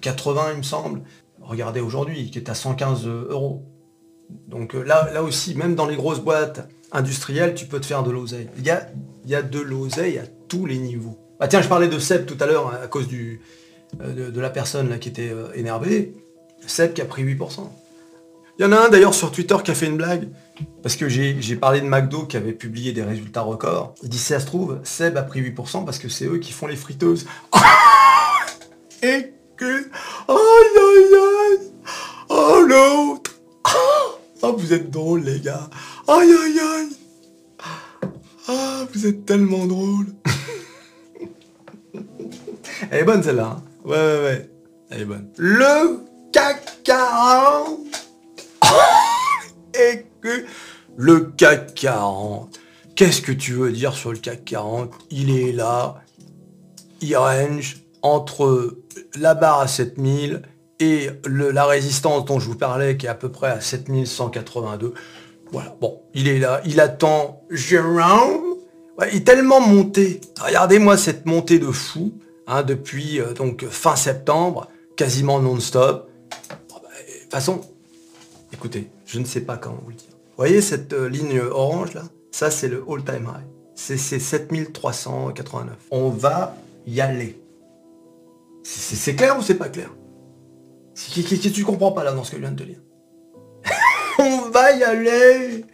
80 0.00 0.48
il 0.52 0.58
me 0.58 0.62
semble. 0.62 1.02
Regardez 1.40 1.80
aujourd'hui 1.80 2.30
qui 2.30 2.38
est 2.38 2.50
à 2.50 2.54
115 2.54 3.06
euros. 3.06 3.64
Donc 4.46 4.74
euh, 4.74 4.82
là, 4.82 5.10
là 5.12 5.22
aussi, 5.22 5.54
même 5.54 5.74
dans 5.74 5.86
les 5.86 5.96
grosses 5.96 6.20
boîtes 6.20 6.68
industrielles, 6.92 7.54
tu 7.54 7.66
peux 7.66 7.80
te 7.80 7.86
faire 7.86 8.02
de 8.02 8.10
l'oseille. 8.10 8.48
Il 8.58 8.64
y 8.64 8.70
a, 8.70 8.88
il 9.24 9.30
y 9.30 9.42
de 9.42 9.60
l'oseille 9.60 10.18
à 10.18 10.24
tous 10.48 10.66
les 10.66 10.78
niveaux. 10.78 11.18
Ah 11.40 11.48
tiens, 11.48 11.62
je 11.62 11.68
parlais 11.68 11.88
de 11.88 11.98
Seb 11.98 12.26
tout 12.26 12.36
à 12.40 12.46
l'heure 12.46 12.68
hein, 12.68 12.78
à 12.82 12.86
cause 12.86 13.06
du, 13.06 13.40
euh, 14.02 14.30
de, 14.30 14.40
la 14.40 14.50
personne 14.50 14.88
là 14.88 14.98
qui 14.98 15.08
était 15.08 15.30
euh, 15.30 15.52
énervée. 15.54 16.14
Seb 16.66 16.94
qui 16.94 17.00
a 17.00 17.04
pris 17.04 17.24
8%. 17.24 17.60
Il 18.58 18.62
y 18.62 18.64
en 18.64 18.72
a 18.72 18.76
un 18.76 18.88
d'ailleurs 18.88 19.14
sur 19.14 19.30
Twitter 19.30 19.56
qui 19.64 19.70
a 19.70 19.74
fait 19.74 19.86
une 19.86 19.96
blague. 19.96 20.28
Parce 20.82 20.96
que 20.96 21.08
j'ai 21.08 21.56
parlé 21.56 21.80
de 21.80 21.86
McDo 21.86 22.24
qui 22.24 22.36
avait 22.36 22.52
publié 22.52 22.92
des 22.92 23.04
résultats 23.04 23.42
records. 23.42 23.94
Il 24.02 24.08
dit, 24.08 24.18
ça 24.18 24.40
se 24.40 24.46
trouve, 24.46 24.80
Seb 24.82 25.16
a 25.16 25.22
pris 25.22 25.40
8% 25.40 25.84
parce 25.84 26.00
que 26.00 26.08
c'est 26.08 26.24
eux 26.24 26.38
qui 26.38 26.52
font 26.52 26.66
les 26.66 26.74
friteuses. 26.74 27.26
vous 34.68 34.74
êtes 34.74 34.90
drôles 34.90 35.22
les 35.22 35.40
gars 35.40 35.70
Aïe 36.06 36.30
aïe 36.30 36.60
aïe 36.60 36.88
Ah, 38.48 38.84
vous 38.92 39.06
êtes 39.06 39.24
tellement 39.24 39.64
drôles 39.64 40.08
Elle 42.90 43.00
est 43.00 43.04
bonne 43.04 43.22
celle-là. 43.22 43.56
Hein. 43.56 43.62
ouais, 43.86 43.96
ouais, 43.96 44.22
ouais. 44.24 44.50
Elle 44.90 45.00
est 45.00 45.04
bonne. 45.06 45.30
Le 45.38 46.00
CAC 46.32 46.82
40 46.84 47.78
et 49.74 50.04
que 50.20 50.44
le 50.98 51.32
CAC 51.38 51.72
40, 51.74 52.60
qu'est-ce 52.94 53.22
que 53.22 53.32
tu 53.32 53.54
veux 53.54 53.72
dire 53.72 53.94
sur 53.94 54.12
le 54.12 54.18
CAC 54.18 54.44
40 54.44 54.92
Il 55.10 55.34
est 55.34 55.52
là, 55.52 56.04
il 57.00 57.16
range 57.16 57.78
entre 58.02 58.76
la 59.18 59.32
barre 59.32 59.60
à 59.60 59.66
7000 59.66 60.42
et 60.80 61.10
la 61.26 61.66
résistance 61.66 62.24
dont 62.24 62.38
je 62.38 62.46
vous 62.46 62.56
parlais 62.56 62.96
qui 62.96 63.06
est 63.06 63.08
à 63.08 63.14
peu 63.14 63.30
près 63.30 63.48
à 63.48 63.60
7182. 63.60 64.94
Voilà, 65.50 65.76
bon, 65.80 66.00
il 66.14 66.28
est 66.28 66.38
là, 66.38 66.60
il 66.64 66.80
attend 66.80 67.42
Jérôme. 67.50 68.56
il 69.10 69.16
est 69.16 69.26
tellement 69.26 69.60
monté. 69.60 70.20
Regardez-moi 70.40 70.96
cette 70.96 71.26
montée 71.26 71.58
de 71.58 71.70
fou 71.70 72.12
hein, 72.46 72.62
depuis 72.62 73.20
euh, 73.20 73.32
donc 73.32 73.66
fin 73.66 73.96
septembre, 73.96 74.68
quasiment 74.96 75.40
non-stop. 75.40 76.10
Bah, 76.50 76.56
de 76.68 77.22
toute 77.22 77.32
façon, 77.32 77.60
écoutez, 78.52 78.90
je 79.06 79.18
ne 79.18 79.24
sais 79.24 79.40
pas 79.40 79.56
comment 79.56 79.80
vous 79.82 79.90
le 79.90 79.96
dire. 79.96 80.10
Vous 80.10 80.36
voyez 80.44 80.60
cette 80.60 80.92
euh, 80.92 81.08
ligne 81.08 81.40
orange 81.40 81.94
là? 81.94 82.02
Ça 82.30 82.50
c'est 82.50 82.68
le 82.68 82.84
all-time 82.88 83.24
high. 83.24 83.46
C'est 83.74 83.96
7389. 83.96 85.74
On 85.90 86.10
va 86.10 86.56
y 86.86 87.00
aller. 87.00 87.40
C'est 88.64 89.14
clair 89.14 89.38
ou 89.38 89.42
c'est 89.42 89.54
pas 89.54 89.68
clair? 89.68 89.88
Qu'est-ce 91.06 91.36
que 91.36 91.48
tu 91.48 91.64
comprends 91.64 91.92
pas 91.92 92.02
là 92.02 92.12
dans 92.12 92.24
ce 92.24 92.32
que 92.32 92.36
je 92.36 92.42
viens 92.42 92.52
de 92.52 92.62
te 92.62 92.68
dire 92.68 92.80
On 94.18 94.50
va 94.50 94.72
y 94.72 94.82
aller 94.82 95.64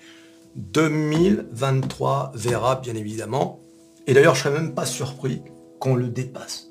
2023 0.55 2.33
verra 2.35 2.77
bien 2.77 2.95
évidemment. 2.95 3.61
Et 4.07 4.13
d'ailleurs 4.13 4.35
je 4.35 4.43
serais 4.43 4.59
même 4.59 4.75
pas 4.75 4.85
surpris 4.85 5.43
qu'on 5.81 5.95
le 5.95 6.09
dépasse. 6.09 6.69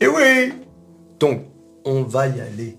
Et 0.00 0.06
oui 0.06 0.54
Donc 1.18 1.42
on 1.84 2.02
va 2.02 2.28
y 2.28 2.40
aller. 2.40 2.78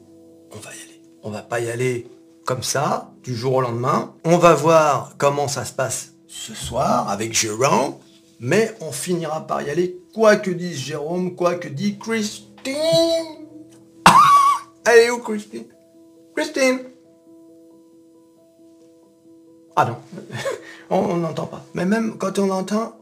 On 0.54 0.58
va 0.58 0.70
y 0.70 0.82
aller. 0.82 1.02
On 1.24 1.30
va 1.30 1.42
pas 1.42 1.60
y 1.60 1.70
aller 1.70 2.08
comme 2.46 2.64
ça, 2.64 3.12
du 3.24 3.36
jour 3.36 3.56
au 3.56 3.62
lendemain. 3.62 4.14
On 4.24 4.38
va 4.38 4.54
voir 4.56 5.16
comment 5.18 5.48
ça 5.48 5.66
se 5.66 5.74
passe 5.74 6.14
ce 6.28 6.54
soir 6.54 7.10
avec 7.10 7.34
Jérôme, 7.34 7.96
mais 8.40 8.74
on 8.80 8.92
finira 8.92 9.46
par 9.46 9.62
y 9.62 9.70
aller, 9.70 9.98
quoi 10.14 10.38
que 10.38 10.50
dise 10.50 10.78
Jérôme, 10.78 11.36
quoi 11.36 11.56
que 11.56 11.68
dit 11.68 12.00
Christine. 12.00 13.41
Allez 14.86 15.10
où 15.10 15.20
Christine? 15.20 15.66
Christine 16.36 16.80
Ah 19.76 19.86
non, 19.86 19.98
on 20.90 21.18
n'entend 21.18 21.46
pas. 21.46 21.66
Mais 21.74 21.86
même 21.86 22.18
quand 22.18 22.40
on 22.40 22.50
entend, 22.50 22.98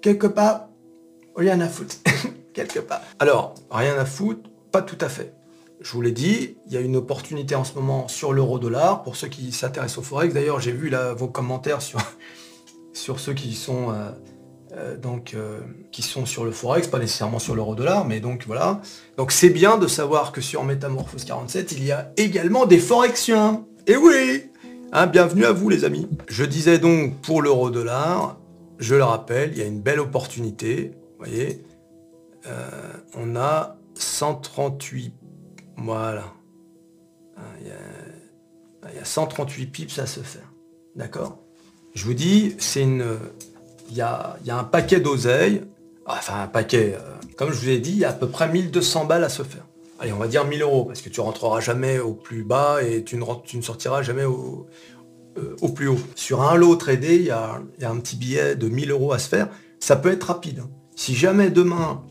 quelque 0.00 0.26
part, 0.26 0.68
rien 1.36 1.60
à 1.60 1.68
foutre. 1.68 1.96
quelque 2.52 2.80
part. 2.80 3.00
Alors, 3.18 3.54
rien 3.70 3.96
à 3.96 4.04
foutre, 4.04 4.50
pas 4.70 4.82
tout 4.82 4.98
à 5.00 5.08
fait. 5.08 5.34
Je 5.80 5.90
vous 5.92 6.00
l'ai 6.00 6.12
dit, 6.12 6.56
il 6.66 6.72
y 6.72 6.76
a 6.76 6.80
une 6.80 6.96
opportunité 6.96 7.54
en 7.56 7.64
ce 7.64 7.74
moment 7.74 8.06
sur 8.06 8.32
l'euro-dollar 8.32 9.02
pour 9.02 9.16
ceux 9.16 9.28
qui 9.28 9.50
s'intéressent 9.50 9.98
au 9.98 10.02
forex. 10.02 10.32
D'ailleurs, 10.32 10.60
j'ai 10.60 10.70
vu 10.70 10.90
là, 10.90 11.12
vos 11.12 11.28
commentaires 11.28 11.82
sur, 11.82 11.98
sur 12.92 13.18
ceux 13.18 13.34
qui 13.34 13.54
sont 13.54 13.90
euh, 13.90 14.10
euh, 14.74 14.96
donc 14.96 15.34
euh, 15.34 15.60
qui 15.90 16.02
sont 16.02 16.26
sur 16.26 16.44
le 16.44 16.50
forex, 16.50 16.86
pas 16.86 16.98
nécessairement 16.98 17.38
sur 17.38 17.54
l'euro-dollar, 17.54 18.04
mais 18.06 18.20
donc 18.20 18.44
voilà. 18.46 18.80
Donc 19.16 19.32
c'est 19.32 19.50
bien 19.50 19.78
de 19.78 19.86
savoir 19.86 20.32
que 20.32 20.40
sur 20.40 20.64
Métamorphose 20.64 21.24
47, 21.24 21.72
il 21.72 21.84
y 21.84 21.92
a 21.92 22.12
également 22.16 22.66
des 22.66 22.78
forexiens. 22.78 23.64
Et 23.86 23.96
oui 23.96 24.50
hein, 24.92 25.06
Bienvenue 25.06 25.44
à 25.44 25.52
vous 25.52 25.68
les 25.68 25.84
amis. 25.84 26.08
Je 26.28 26.44
disais 26.44 26.78
donc 26.78 27.20
pour 27.20 27.42
l'euro-dollar, 27.42 28.38
je 28.78 28.94
le 28.94 29.04
rappelle, 29.04 29.50
il 29.52 29.58
y 29.58 29.62
a 29.62 29.66
une 29.66 29.80
belle 29.80 30.00
opportunité. 30.00 30.92
Vous 31.18 31.26
voyez, 31.26 31.64
on 33.14 33.36
a 33.36 33.76
138 33.94 35.14
voilà. 35.76 36.32
Ah, 37.36 37.40
il 37.60 38.96
y, 38.96 38.98
a, 38.98 39.04
138 39.04 39.66
pips 39.66 39.98
à 39.98 40.06
se 40.06 40.20
faire. 40.20 40.52
D'accord? 40.94 41.38
Je 41.94 42.04
vous 42.04 42.14
dis, 42.14 42.54
c'est 42.58 42.82
une. 42.82 43.04
Il 43.92 43.98
y 43.98 44.00
a, 44.00 44.38
un 44.48 44.64
paquet 44.64 45.00
d'oseilles. 45.00 45.60
Enfin, 46.06 46.44
un 46.44 46.46
paquet. 46.46 46.96
euh, 46.98 47.12
comme 47.36 47.52
je 47.52 47.56
vous 47.56 47.68
ai 47.68 47.78
dit, 47.78 47.90
il 47.90 47.98
y 47.98 48.04
a 48.06 48.08
à 48.08 48.12
peu 48.14 48.26
près 48.26 48.48
1200 48.50 49.04
balles 49.04 49.22
à 49.22 49.28
se 49.28 49.42
faire. 49.42 49.66
Allez, 50.00 50.14
on 50.14 50.18
va 50.18 50.28
dire 50.28 50.46
1000 50.46 50.62
euros, 50.62 50.86
parce 50.86 51.02
que 51.02 51.10
tu 51.10 51.20
rentreras 51.20 51.60
jamais 51.60 51.98
au 51.98 52.14
plus 52.14 52.42
bas 52.42 52.82
et 52.82 53.04
tu 53.04 53.16
ne, 53.18 53.62
sortiras 53.62 54.02
jamais 54.02 54.24
au, 54.24 54.66
euh, 55.36 55.54
au 55.60 55.68
plus 55.68 55.88
haut. 55.88 55.98
Sur 56.14 56.40
un 56.42 56.56
lot 56.56 56.74
tradé, 56.76 57.16
il 57.16 57.24
y 57.24 57.30
a, 57.30 57.60
un 57.82 57.96
petit 57.98 58.16
billet 58.16 58.56
de 58.56 58.66
1000 58.66 58.90
euros 58.90 59.12
à 59.12 59.18
se 59.18 59.28
faire. 59.28 59.48
Ça 59.78 59.96
peut 59.96 60.10
être 60.10 60.24
rapide. 60.24 60.60
hein. 60.60 60.70
Si 60.96 61.14
jamais 61.14 61.50
demain, 61.50 62.02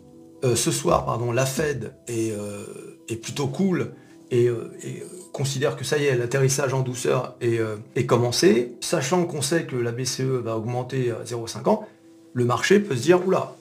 euh, 0.46 0.56
ce 0.56 0.70
soir, 0.70 1.06
pardon, 1.06 1.32
la 1.32 1.48
Fed 1.48 1.96
est 2.08 3.16
plutôt 3.16 3.48
cool 3.48 3.94
et, 4.32 4.48
euh, 4.48 4.72
et, 4.84 5.04
considère 5.34 5.78
que 5.78 5.86
ça 5.86 5.98
y 5.98 6.06
est, 6.06 6.16
l'atterrissage 6.16 6.74
en 6.74 6.82
douceur 6.82 7.36
est, 7.40 7.60
euh, 7.60 7.78
est 7.96 8.06
commencé, 8.06 8.76
sachant 8.82 9.26
qu'on 9.26 9.42
sait 9.42 9.66
que 9.66 9.76
la 9.78 9.92
BCE 9.92 10.22
va 10.22 10.58
augmenter 10.58 11.12
à 11.12 11.24
0,5 11.24 11.70
ans, 11.70 11.88
le 12.34 12.46
marché 12.46 12.80
peut 12.80 12.96
se 12.96 13.04
dire, 13.04 13.26
oula, 13.26 13.56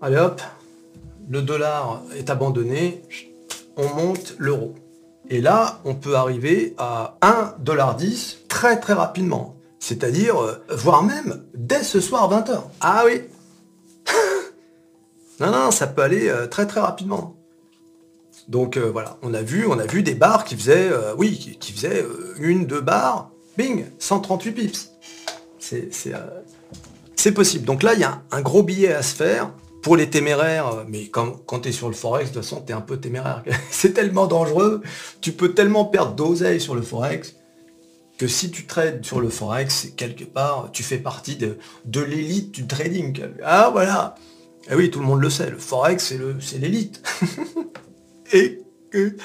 allez 0.00 0.16
hop, 0.16 0.40
le 1.28 1.42
dollar 1.42 2.02
est 2.16 2.30
abandonné, 2.30 3.02
on 3.76 3.88
monte 3.88 4.34
l'euro. 4.38 4.74
Et 5.28 5.40
là, 5.40 5.80
on 5.84 5.94
peut 5.94 6.16
arriver 6.16 6.74
à 6.78 7.16
1,10$ 7.22 8.48
très 8.48 8.80
très 8.80 8.92
rapidement. 8.92 9.56
C'est-à-dire, 9.78 10.40
euh, 10.40 10.64
voire 10.70 11.02
même 11.02 11.44
dès 11.54 11.82
ce 11.82 12.00
soir 12.00 12.30
20h. 12.30 12.62
Ah 12.80 13.04
oui 13.06 13.22
Non, 15.40 15.50
non, 15.50 15.70
ça 15.70 15.86
peut 15.86 16.02
aller 16.02 16.32
très 16.50 16.66
très 16.66 16.80
rapidement. 16.80 17.41
Donc 18.52 18.76
euh, 18.76 18.90
voilà, 18.90 19.16
on 19.22 19.32
a 19.32 19.40
vu, 19.40 19.66
on 19.66 19.78
a 19.78 19.86
vu 19.86 20.02
des 20.02 20.14
barres 20.14 20.44
qui 20.44 20.56
faisaient, 20.56 20.90
euh, 20.92 21.14
oui, 21.16 21.56
qui, 21.58 21.72
faisaient 21.72 22.02
euh, 22.02 22.34
une, 22.38 22.66
deux 22.66 22.82
barres, 22.82 23.30
bing, 23.56 23.86
138 23.98 24.52
pips. 24.52 24.90
C'est 25.58 27.32
possible. 27.32 27.64
Donc 27.64 27.82
là, 27.82 27.94
il 27.94 28.00
y 28.00 28.04
a 28.04 28.20
un, 28.30 28.42
gros 28.42 28.62
billet 28.62 28.92
à 28.92 29.00
se 29.00 29.14
faire 29.14 29.50
pour 29.82 29.96
les 29.96 30.10
téméraires. 30.10 30.84
Mais 30.86 31.06
quand, 31.06 31.60
tu 31.62 31.70
es 31.70 31.72
sur 31.72 31.88
le 31.88 31.94
Forex, 31.94 32.28
de 32.28 32.34
toute 32.34 32.42
façon, 32.42 32.62
tu 32.66 32.72
es 32.72 32.74
un 32.74 32.82
peu 32.82 32.98
téméraire. 32.98 33.42
c'est 33.70 33.94
tellement 33.94 34.26
dangereux. 34.26 34.82
Tu 35.22 35.32
peux 35.32 35.54
tellement 35.54 35.86
perdre 35.86 36.12
d'oseille 36.12 36.60
sur 36.60 36.74
le 36.74 36.82
Forex 36.82 37.36
que 38.18 38.28
si 38.28 38.50
tu 38.50 38.66
trades 38.66 39.02
sur 39.02 39.20
le 39.22 39.30
Forex, 39.30 39.94
quelque 39.96 40.24
part, 40.24 40.68
tu 40.72 40.82
fais 40.82 40.98
partie 40.98 41.36
de, 41.36 41.56
l'élite 42.00 42.52
du 42.52 42.66
trading. 42.66 43.18
Ah 43.42 43.70
voilà 43.72 44.14
Eh 44.70 44.74
oui, 44.74 44.90
tout 44.90 45.00
le 45.00 45.06
monde 45.06 45.22
le 45.22 45.30
sait, 45.30 45.48
le 45.48 45.56
Forex, 45.56 46.14
c'est 46.38 46.58
l'élite. 46.58 47.02
Que... 48.90 49.16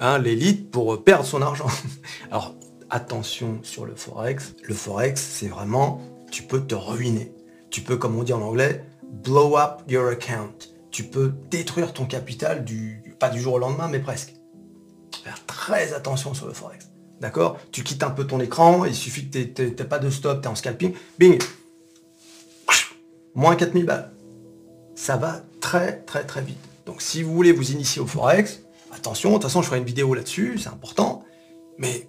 Hein, 0.00 0.18
L'élite 0.18 0.70
pour 0.70 1.02
perdre 1.02 1.24
son 1.24 1.42
argent. 1.42 1.68
Alors, 2.30 2.54
attention 2.88 3.58
sur 3.62 3.86
le 3.86 3.94
Forex. 3.94 4.54
Le 4.62 4.74
Forex, 4.74 5.20
c'est 5.20 5.48
vraiment... 5.48 6.00
Tu 6.30 6.42
peux 6.42 6.60
te 6.60 6.74
ruiner. 6.74 7.32
Tu 7.70 7.80
peux, 7.80 7.96
comme 7.96 8.16
on 8.16 8.22
dit 8.22 8.32
en 8.32 8.42
anglais, 8.42 8.84
blow 9.02 9.56
up 9.56 9.82
your 9.88 10.08
account. 10.08 10.54
Tu 10.90 11.04
peux 11.04 11.32
détruire 11.50 11.92
ton 11.92 12.04
capital 12.04 12.64
du... 12.64 13.02
Pas 13.18 13.28
du 13.28 13.40
jour 13.40 13.54
au 13.54 13.58
lendemain, 13.58 13.88
mais 13.88 13.98
presque 13.98 14.34
faire 15.22 15.44
très 15.46 15.92
attention 15.92 16.34
sur 16.34 16.46
le 16.46 16.52
forex. 16.52 16.90
D'accord? 17.20 17.58
Tu 17.70 17.82
quittes 17.82 18.02
un 18.02 18.10
peu 18.10 18.26
ton 18.26 18.40
écran, 18.40 18.84
il 18.84 18.94
suffit 18.94 19.28
que 19.28 19.38
tu 19.38 19.62
n'aies 19.62 19.84
pas 19.84 19.98
de 19.98 20.08
stop, 20.10 20.40
tu 20.40 20.48
es 20.48 20.50
en 20.50 20.54
scalping, 20.54 20.94
bing 21.18 21.38
Moins 23.34 23.56
4000 23.56 23.84
balles. 23.84 24.10
Ça 24.94 25.16
va 25.16 25.42
très 25.60 25.98
très 26.02 26.24
très 26.24 26.42
vite. 26.42 26.69
Donc 26.86 27.02
si 27.02 27.22
vous 27.22 27.34
voulez 27.34 27.52
vous 27.52 27.72
initier 27.72 28.00
au 28.00 28.06
forex, 28.06 28.62
attention, 28.92 29.30
de 29.30 29.34
toute 29.34 29.44
façon 29.44 29.62
je 29.62 29.66
ferai 29.68 29.78
une 29.78 29.84
vidéo 29.84 30.14
là-dessus, 30.14 30.58
c'est 30.58 30.68
important, 30.68 31.24
mais 31.78 32.08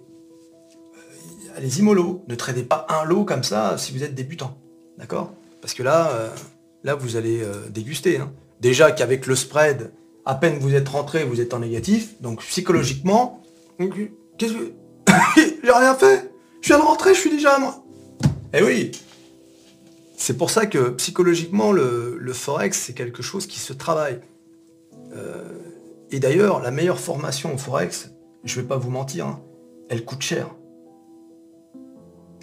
euh, 0.96 1.56
allez-y 1.56 1.82
mollo, 1.82 2.24
ne 2.28 2.34
tradez 2.34 2.62
pas 2.62 2.86
un 2.88 3.04
lot 3.04 3.24
comme 3.24 3.44
ça 3.44 3.76
si 3.78 3.92
vous 3.92 4.02
êtes 4.02 4.14
débutant. 4.14 4.56
D'accord? 4.98 5.32
Parce 5.60 5.74
que 5.74 5.82
là, 5.82 6.10
euh, 6.10 6.28
là 6.84 6.94
vous 6.94 7.16
allez 7.16 7.42
euh, 7.42 7.68
déguster. 7.70 8.18
hein. 8.18 8.32
Déjà 8.60 8.92
qu'avec 8.92 9.26
le 9.26 9.34
spread, 9.36 9.92
à 10.24 10.34
peine 10.34 10.58
vous 10.58 10.74
êtes 10.74 10.88
rentré, 10.88 11.24
vous 11.24 11.40
êtes 11.40 11.54
en 11.54 11.60
négatif, 11.60 12.20
donc 12.20 12.40
psychologiquement, 12.42 13.42
qu'est-ce 14.38 14.52
que... 14.52 14.72
J'ai 15.64 15.70
rien 15.72 15.94
fait 15.94 16.32
Je 16.60 16.68
viens 16.68 16.78
de 16.78 16.84
rentrer, 16.84 17.14
je 17.14 17.20
suis 17.20 17.30
déjà 17.30 17.54
à 17.54 17.58
moi. 17.58 17.84
Eh 18.54 18.62
oui 18.62 18.92
C'est 20.16 20.36
pour 20.36 20.50
ça 20.50 20.66
que 20.66 20.90
psychologiquement, 20.90 21.72
le, 21.72 22.16
le 22.18 22.32
Forex, 22.32 22.78
c'est 22.78 22.92
quelque 22.92 23.22
chose 23.22 23.46
qui 23.46 23.58
se 23.58 23.72
travaille. 23.72 24.20
Euh, 25.14 25.58
et 26.10 26.20
d'ailleurs, 26.20 26.60
la 26.60 26.70
meilleure 26.70 26.98
formation 27.00 27.54
au 27.54 27.58
Forex, 27.58 28.12
je 28.44 28.60
vais 28.60 28.66
pas 28.66 28.76
vous 28.76 28.90
mentir, 28.90 29.26
hein, 29.26 29.42
elle 29.88 30.04
coûte 30.04 30.22
cher. 30.22 30.48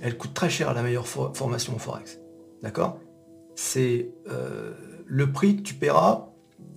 Elle 0.02 0.18
coûte 0.18 0.34
très 0.34 0.50
cher 0.50 0.74
la 0.74 0.82
meilleure 0.82 1.08
fo- 1.08 1.34
formation 1.34 1.76
au 1.76 1.80
Forex. 1.80 2.20
D'accord? 2.62 3.00
C'est 3.56 4.12
euh, 4.30 4.74
le 5.06 5.32
prix 5.32 5.58
que 5.58 5.62
tu 5.62 5.74
paieras, 5.74 6.30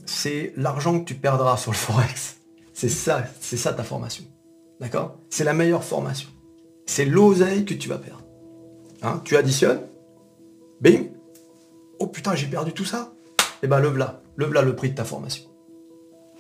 c'est 0.07 0.53
l'argent 0.57 0.99
que 1.01 1.05
tu 1.05 1.15
perdras 1.15 1.57
sur 1.57 1.71
le 1.71 1.77
Forex. 1.77 2.39
C'est 2.73 2.89
ça, 2.89 3.25
c'est 3.41 3.57
ça 3.57 3.73
ta 3.73 3.85
formation. 3.85 4.25
D'accord? 4.81 5.19
C'est 5.31 5.45
la 5.45 5.53
meilleure 5.55 5.85
formation. 5.85 6.29
C'est 6.87 7.05
l'oseille 7.05 7.65
que 7.65 7.75
tu 7.75 7.89
vas 7.89 7.99
perdre. 7.99 8.25
Hein, 9.03 9.21
tu 9.25 9.37
additionnes, 9.37 9.83
bing, 10.81 11.11
oh 12.01 12.07
putain, 12.09 12.35
j'ai 12.35 12.47
perdu 12.47 12.73
tout 12.73 12.85
ça. 12.85 13.13
Et 13.63 13.69
ben 13.69 13.79
le 13.79 13.89
v'là, 13.89 14.23
le 14.37 14.47
v'là 14.47 14.63
le 14.63 14.75
prix 14.75 14.91
de 14.91 14.97
ta 14.97 15.05
formation. 15.05 15.45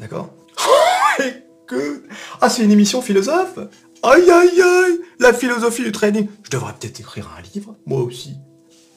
D'accord 0.00 0.30
Écoute, 1.18 2.04
ah 2.40 2.48
c'est 2.48 2.64
une 2.64 2.70
émission 2.70 3.02
philosophe 3.02 3.58
Aïe 4.02 4.28
aïe 4.30 4.60
aïe 4.60 5.00
La 5.20 5.32
philosophie 5.32 5.84
du 5.84 5.92
trading. 5.92 6.28
Je 6.42 6.50
devrais 6.50 6.72
peut-être 6.72 6.98
écrire 7.00 7.30
un 7.38 7.42
livre, 7.54 7.76
moi 7.86 8.00
aussi. 8.00 8.34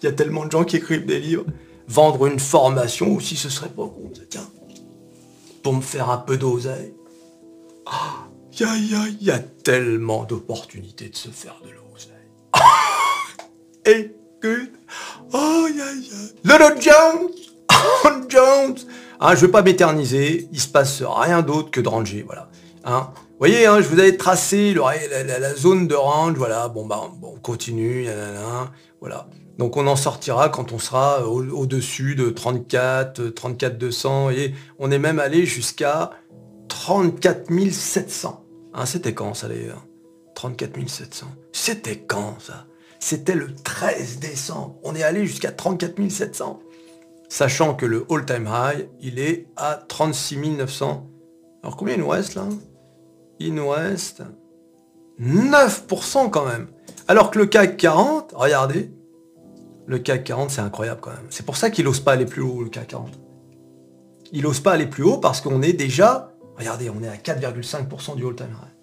Il 0.02 0.06
y 0.06 0.10
a 0.10 0.12
tellement 0.12 0.46
de 0.46 0.52
gens 0.52 0.64
qui 0.64 0.78
écrivent 0.78 1.06
des 1.06 1.20
livres. 1.20 1.46
Vendre 1.88 2.26
une 2.26 2.40
formation 2.40 3.16
aussi, 3.16 3.36
ce 3.36 3.50
serait 3.50 3.70
pas 3.70 3.84
con, 3.84 4.12
tiens. 4.30 4.50
Pour 5.62 5.74
me 5.74 5.82
faire 5.82 6.10
un 6.10 6.18
peu 6.18 6.38
d'oseille. 6.38 6.94
Ah, 7.86 8.28
aïe 8.60 8.66
aïe 8.68 8.96
aïe, 8.96 9.18
il 9.22 9.28
y 9.28 9.32
a 9.32 9.40
tellement 9.40 10.24
d'opportunités 10.24 11.10
de 11.10 11.16
se 11.16 11.30
faire 11.30 11.62
de 11.64 11.70
l'oseille. 11.70 12.16
Écoute, 13.86 14.74
aïe 15.34 15.82
aïe 15.82 16.10
aïe. 16.12 16.32
Little 16.44 16.82
Jones 16.82 17.30
Jones 18.30 18.78
Hein, 19.20 19.36
je 19.36 19.42
veux 19.42 19.52
pas 19.52 19.62
m'éterniser, 19.62 20.48
il 20.52 20.60
se 20.60 20.68
passe 20.68 21.02
rien 21.02 21.42
d'autre 21.42 21.72
que 21.72 21.82
de 21.82 21.88
ranger, 21.88 22.24
voilà. 22.26 22.50
Hein. 22.84 23.12
Vous 23.16 23.40
voyez, 23.40 23.66
hein, 23.66 23.82
je 23.82 23.88
vous 23.88 24.00
avais 24.00 24.16
tracé 24.18 24.74
la, 24.74 25.56
zone 25.56 25.88
de 25.88 25.96
range, 25.96 26.38
voilà, 26.38 26.68
bon 26.68 26.86
bah 26.86 27.12
bon, 27.20 27.34
on 27.36 27.40
continue, 27.40 28.08
voilà. 29.00 29.28
Donc 29.58 29.78
on 29.78 29.88
en 29.88 29.96
sortira 29.96 30.50
quand 30.50 30.74
on 30.74 30.80
sera 30.80 31.28
au- 31.28 31.50
au-dessus 31.50 32.16
de 32.16 32.30
34, 32.30 33.30
34 33.30 33.78
200, 33.78 34.30
et 34.32 34.54
on 34.80 34.92
est 34.92 35.00
même 35.00 35.20
allé 35.20 35.46
jusqu'à 35.46 36.12
34 36.68 37.52
700. 37.72 38.46
Hein, 38.74 38.86
c'était 38.86 39.14
quand 39.14 39.34
ça 39.34 39.48
d'ailleurs 39.48 39.86
34 40.36 40.88
700. 40.88 41.28
C'était 41.54 41.98
quand 41.98 42.38
ça? 42.40 42.66
C'était 43.00 43.36
le 43.36 43.54
13 43.54 44.20
décembre. 44.20 44.76
On 44.84 44.96
est 44.96 45.04
allé 45.04 45.26
jusqu'à 45.26 45.52
34 45.52 46.10
700 46.10 46.60
sachant 47.30 47.74
que 47.74 47.86
le 47.86 48.06
all-time 48.10 48.50
high, 48.52 48.90
il 49.02 49.20
est 49.20 49.48
à 49.56 49.84
36 49.88 50.38
900. 50.38 51.08
Alors 51.64 51.78
combien 51.78 51.96
il 51.96 52.02
nous 52.02 52.10
reste 52.10 52.36
là? 52.36 52.46
Il 53.40 53.56
nous 53.56 53.70
reste 53.70 54.24
9% 55.20 56.30
quand 56.30 56.46
même. 56.46 56.68
Alors 57.08 57.32
que 57.32 57.40
le 57.40 57.46
CAC 57.46 57.78
40, 57.78 58.34
regardez, 58.36 58.92
le 59.88 60.00
CAC 60.00 60.24
40 60.24 60.50
c'est 60.50 60.62
incroyable 60.62 61.02
quand 61.02 61.12
même. 61.12 61.28
C'est 61.30 61.46
pour 61.46 61.58
ça 61.58 61.70
qu'il 61.70 61.86
n'ose 61.86 62.00
pas 62.00 62.14
aller 62.14 62.26
plus 62.26 62.42
haut 62.42 62.64
le 62.64 62.70
CAC 62.70 62.88
40. 62.88 63.20
Il 64.32 64.44
n'ose 64.44 64.60
pas 64.60 64.74
aller 64.74 64.88
plus 64.88 65.04
haut 65.04 65.18
parce 65.18 65.42
qu'on 65.42 65.62
est 65.62 65.74
déjà, 65.74 66.32
regardez, 66.58 66.90
on 66.90 67.02
est 67.04 67.08
à 67.08 67.16
4,5% 67.16 68.16
du 68.16 68.26
all-time 68.26 68.50
high. 68.50 68.76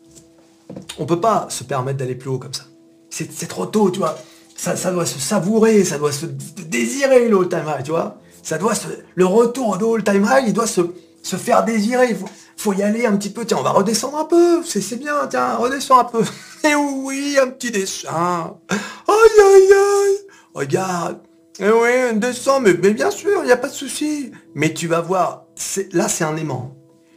On 0.98 1.07
peut 1.07 1.20
pas 1.20 1.46
se 1.50 1.64
permettre 1.64 1.98
d'aller 1.98 2.14
plus 2.14 2.31
haut 2.31 2.38
comme 2.38 2.55
ça. 2.55 2.64
C'est 3.11 3.48
trop 3.48 3.66
tôt, 3.66 3.90
tu 3.90 3.98
vois. 3.98 4.16
Ça, 4.57 4.92
doit 4.92 5.07
se 5.07 5.18
savourer, 5.18 5.85
ça 5.85 5.98
doit 5.98 6.12
se 6.12 6.24
désirer 6.24 7.28
le 7.28 7.38
all-time 7.38 7.66
high, 7.66 7.83
tu 7.83 7.90
vois. 7.90 8.18
Ça 8.42 8.59
doit 8.59 8.74
se, 8.74 8.88
le 9.14 9.24
retour 9.24 9.78
au 9.81 9.94
all-time 9.94 10.28
high, 10.28 10.44
il 10.48 10.52
doit 10.52 10.66
se, 10.66 10.81
se 11.22 11.37
faire 11.37 11.64
désirer. 11.64 12.11
Il 12.11 12.16
faut, 12.57 12.72
y 12.72 12.83
aller 12.83 13.07
un 13.07 13.16
petit 13.16 13.31
peu. 13.31 13.44
Tiens, 13.44 13.59
on 13.61 13.62
va 13.62 13.70
redescendre 13.70 14.18
un 14.18 14.24
peu. 14.24 14.62
C'est 14.64 14.98
bien, 14.98 15.26
tiens, 15.31 15.55
redescends 15.55 16.00
un 16.00 16.05
peu. 16.05 16.22
Et 16.64 16.74
oui, 16.74 17.38
un 17.40 17.48
petit 17.48 17.70
dessin. 17.70 18.57
Aïe, 18.68 18.78
aïe, 19.09 19.72
aïe. 19.72 20.16
Regarde. 20.55 21.18
Eh 21.61 21.70
oui, 21.70 22.18
descend, 22.18 22.62
mais, 22.62 22.74
mais 22.83 22.90
bien 22.92 23.11
sûr, 23.11 23.40
il 23.42 23.46
n'y 23.46 23.52
a 23.52 23.57
pas 23.57 23.68
de 23.68 23.74
souci. 23.74 24.33
Mais 24.55 24.72
tu 24.74 24.88
vas 24.88 25.00
voir, 25.00 25.44
là, 25.92 26.09
c'est 26.09 26.24
un 26.24 26.37
aimant. 26.37 26.74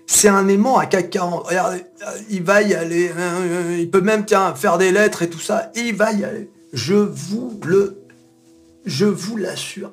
C'est 0.08 0.28
un 0.28 0.48
aimant 0.48 0.78
à 0.78 0.86
CAC 0.86 1.10
40. 1.10 1.48
Regardez, 1.48 1.84
il 2.30 2.44
va 2.44 2.62
y 2.62 2.76
aller. 2.76 3.12
Il 3.80 3.90
peut 3.90 4.02
même, 4.02 4.26
tiens, 4.26 4.54
faire 4.54 4.78
des 4.78 4.92
lettres 4.92 5.24
et 5.24 5.30
tout 5.30 5.40
ça. 5.40 5.72
Il 5.76 5.96
va 5.96 6.12
y 6.12 6.24
aller. 6.24 6.52
Je 6.74 6.96
vous 6.96 7.60
le... 7.66 8.02
Je 8.86 9.06
vous 9.06 9.38
l'assure. 9.38 9.92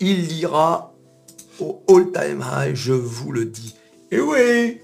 Il 0.00 0.32
ira 0.32 0.94
au 1.58 1.82
all-time 1.88 2.44
high, 2.44 2.74
je 2.74 2.92
vous 2.92 3.32
le 3.32 3.46
dis. 3.46 3.74
Et 4.10 4.20
oui, 4.20 4.80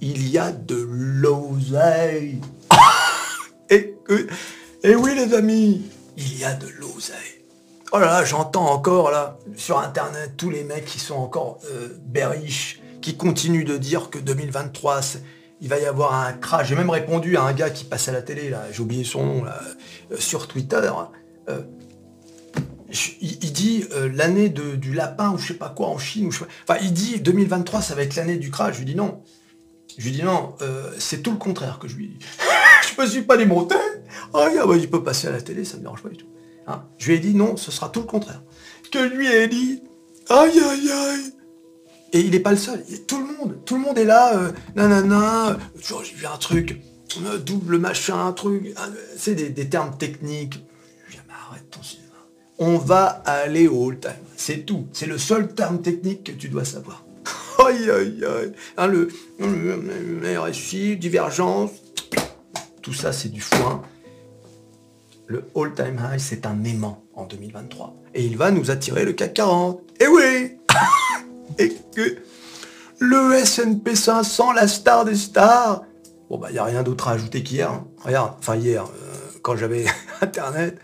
il 0.00 0.28
y 0.28 0.38
a 0.38 0.52
de 0.52 0.76
l'oseille. 0.76 2.40
et, 3.70 3.94
oui, 4.08 5.14
les 5.14 5.34
amis, 5.34 5.82
il 6.16 6.38
y 6.38 6.44
a 6.44 6.54
de 6.54 6.66
l'oseille. 6.80 7.44
Oh 7.92 7.98
là 7.98 8.06
là, 8.06 8.24
j'entends 8.24 8.70
encore 8.70 9.10
là, 9.10 9.38
sur 9.56 9.78
internet, 9.78 10.32
tous 10.36 10.50
les 10.50 10.64
mecs 10.64 10.84
qui 10.84 10.98
sont 10.98 11.16
encore 11.16 11.58
euh, 11.70 11.88
bearish, 12.06 12.80
qui 13.00 13.16
continuent 13.16 13.64
de 13.64 13.78
dire 13.78 14.10
que 14.10 14.18
2023, 14.18 15.00
il 15.60 15.68
va 15.68 15.78
y 15.78 15.86
avoir 15.86 16.14
un 16.14 16.32
crash. 16.32 16.68
J'ai 16.68 16.74
même 16.74 16.90
répondu 16.90 17.36
à 17.36 17.42
un 17.42 17.52
gars 17.52 17.70
qui 17.70 17.84
passe 17.84 18.08
à 18.08 18.12
la 18.12 18.22
télé, 18.22 18.50
là, 18.50 18.64
j'ai 18.72 18.80
oublié 18.80 19.04
son 19.04 19.24
nom, 19.24 19.44
euh, 19.46 20.16
sur 20.18 20.48
Twitter. 20.48 20.90
Euh, 21.48 21.62
il, 23.20 23.52
dit 23.52 23.84
euh, 23.92 24.10
l'année 24.14 24.48
du 24.48 24.94
lapin 24.94 25.32
ou 25.32 25.38
je 25.38 25.48
sais 25.48 25.54
pas 25.54 25.68
quoi 25.68 25.88
en 25.88 25.98
Chine. 25.98 26.26
Ou 26.26 26.30
Enfin, 26.30 26.80
il 26.82 26.92
dit 26.92 27.20
2023, 27.20 27.82
ça 27.82 27.94
va 27.94 28.02
être 28.02 28.16
l'année 28.16 28.36
du 28.36 28.50
crash. 28.50 28.74
Je 28.74 28.78
lui 28.78 28.86
dis 28.86 28.94
non. 28.94 29.22
Je 29.96 30.04
lui 30.04 30.12
dis 30.12 30.22
non, 30.22 30.54
c'est 30.98 31.22
tout 31.22 31.32
le 31.32 31.38
contraire 31.38 31.78
que 31.80 31.88
je 31.88 31.96
lui 31.96 32.08
dis. 32.08 32.18
je 32.96 33.00
me 33.00 33.06
suis 33.06 33.22
pas 33.22 33.36
démonté. 33.36 33.74
Ah, 34.32 34.48
bah, 34.66 34.76
il 34.76 34.88
peut 34.88 35.02
passer 35.02 35.28
à 35.28 35.32
la 35.32 35.40
télé, 35.40 35.64
ça 35.64 35.76
me 35.76 35.82
dérange 35.82 36.02
pas 36.02 36.08
du 36.08 36.16
tout. 36.16 36.26
Hein? 36.66 36.84
je 36.98 37.08
lui 37.08 37.14
ai 37.14 37.18
dit 37.18 37.34
non, 37.34 37.56
ce 37.56 37.70
sera 37.70 37.88
tout 37.88 38.00
le 38.00 38.06
contraire. 38.06 38.42
Que 38.92 38.98
lui 38.98 39.26
ait 39.26 39.48
dit 39.48 39.82
aïe 40.28 40.60
aïe 40.60 40.90
aïe 40.90 41.32
et 42.12 42.20
il 42.20 42.30
n'est 42.30 42.40
pas 42.40 42.52
le 42.52 42.56
seul. 42.56 42.82
Tout 43.06 43.18
le 43.18 43.26
monde, 43.36 43.58
tout 43.64 43.74
le 43.74 43.80
monde 43.82 43.98
est 43.98 44.04
là, 44.04 44.36
euh, 44.36 44.52
nanana, 44.74 45.58
j'ai 45.76 46.14
vu 46.14 46.26
un 46.26 46.36
truc, 46.36 46.80
euh, 47.24 47.38
double 47.38 47.78
machin, 47.78 48.26
un 48.26 48.32
truc, 48.32 48.74
c'est 49.16 49.34
des, 49.34 49.68
termes 49.68 49.96
techniques. 49.96 50.64
On 52.58 52.76
va 52.76 53.06
aller 53.24 53.68
au 53.68 53.90
all 53.90 53.98
time. 53.98 54.10
C'est 54.36 54.66
tout. 54.66 54.86
C'est 54.92 55.06
le 55.06 55.18
seul 55.18 55.54
terme 55.54 55.80
technique 55.80 56.24
que 56.24 56.32
tu 56.32 56.48
dois 56.48 56.64
savoir. 56.64 57.04
aïe 57.66 57.90
aïe 57.90 58.24
aïe. 58.24 58.52
Hein, 58.76 58.86
le, 58.86 59.08
le, 59.38 60.40
RSI, 60.40 60.96
divergence, 60.96 61.70
tout 62.82 62.92
ça 62.92 63.12
c'est 63.12 63.28
du 63.28 63.40
foin. 63.40 63.82
Le 65.26 65.44
all-time 65.54 66.00
high, 66.10 66.18
c'est 66.18 66.46
un 66.46 66.64
aimant 66.64 67.04
en 67.14 67.26
2023. 67.26 67.94
Et 68.14 68.24
il 68.24 68.38
va 68.38 68.50
nous 68.50 68.70
attirer 68.70 69.04
le 69.04 69.12
CAC 69.12 69.34
40. 69.34 69.82
Eh 70.00 70.06
oui 70.06 70.56
et 71.58 71.76
que 71.94 72.16
le 72.98 73.34
S&P 73.34 73.94
500, 73.94 74.52
la 74.52 74.66
star 74.66 75.04
des 75.04 75.16
stars, 75.16 75.84
bon 76.30 76.38
bah 76.38 76.48
il 76.50 76.54
n'y 76.54 76.58
a 76.58 76.64
rien 76.64 76.82
d'autre 76.82 77.08
à 77.08 77.12
ajouter 77.12 77.42
qu'hier. 77.42 77.70
Hein. 77.70 77.86
Regarde, 78.02 78.34
enfin 78.38 78.56
hier, 78.56 78.84
euh, 78.84 79.38
quand 79.42 79.56
j'avais 79.56 79.84
internet. 80.20 80.78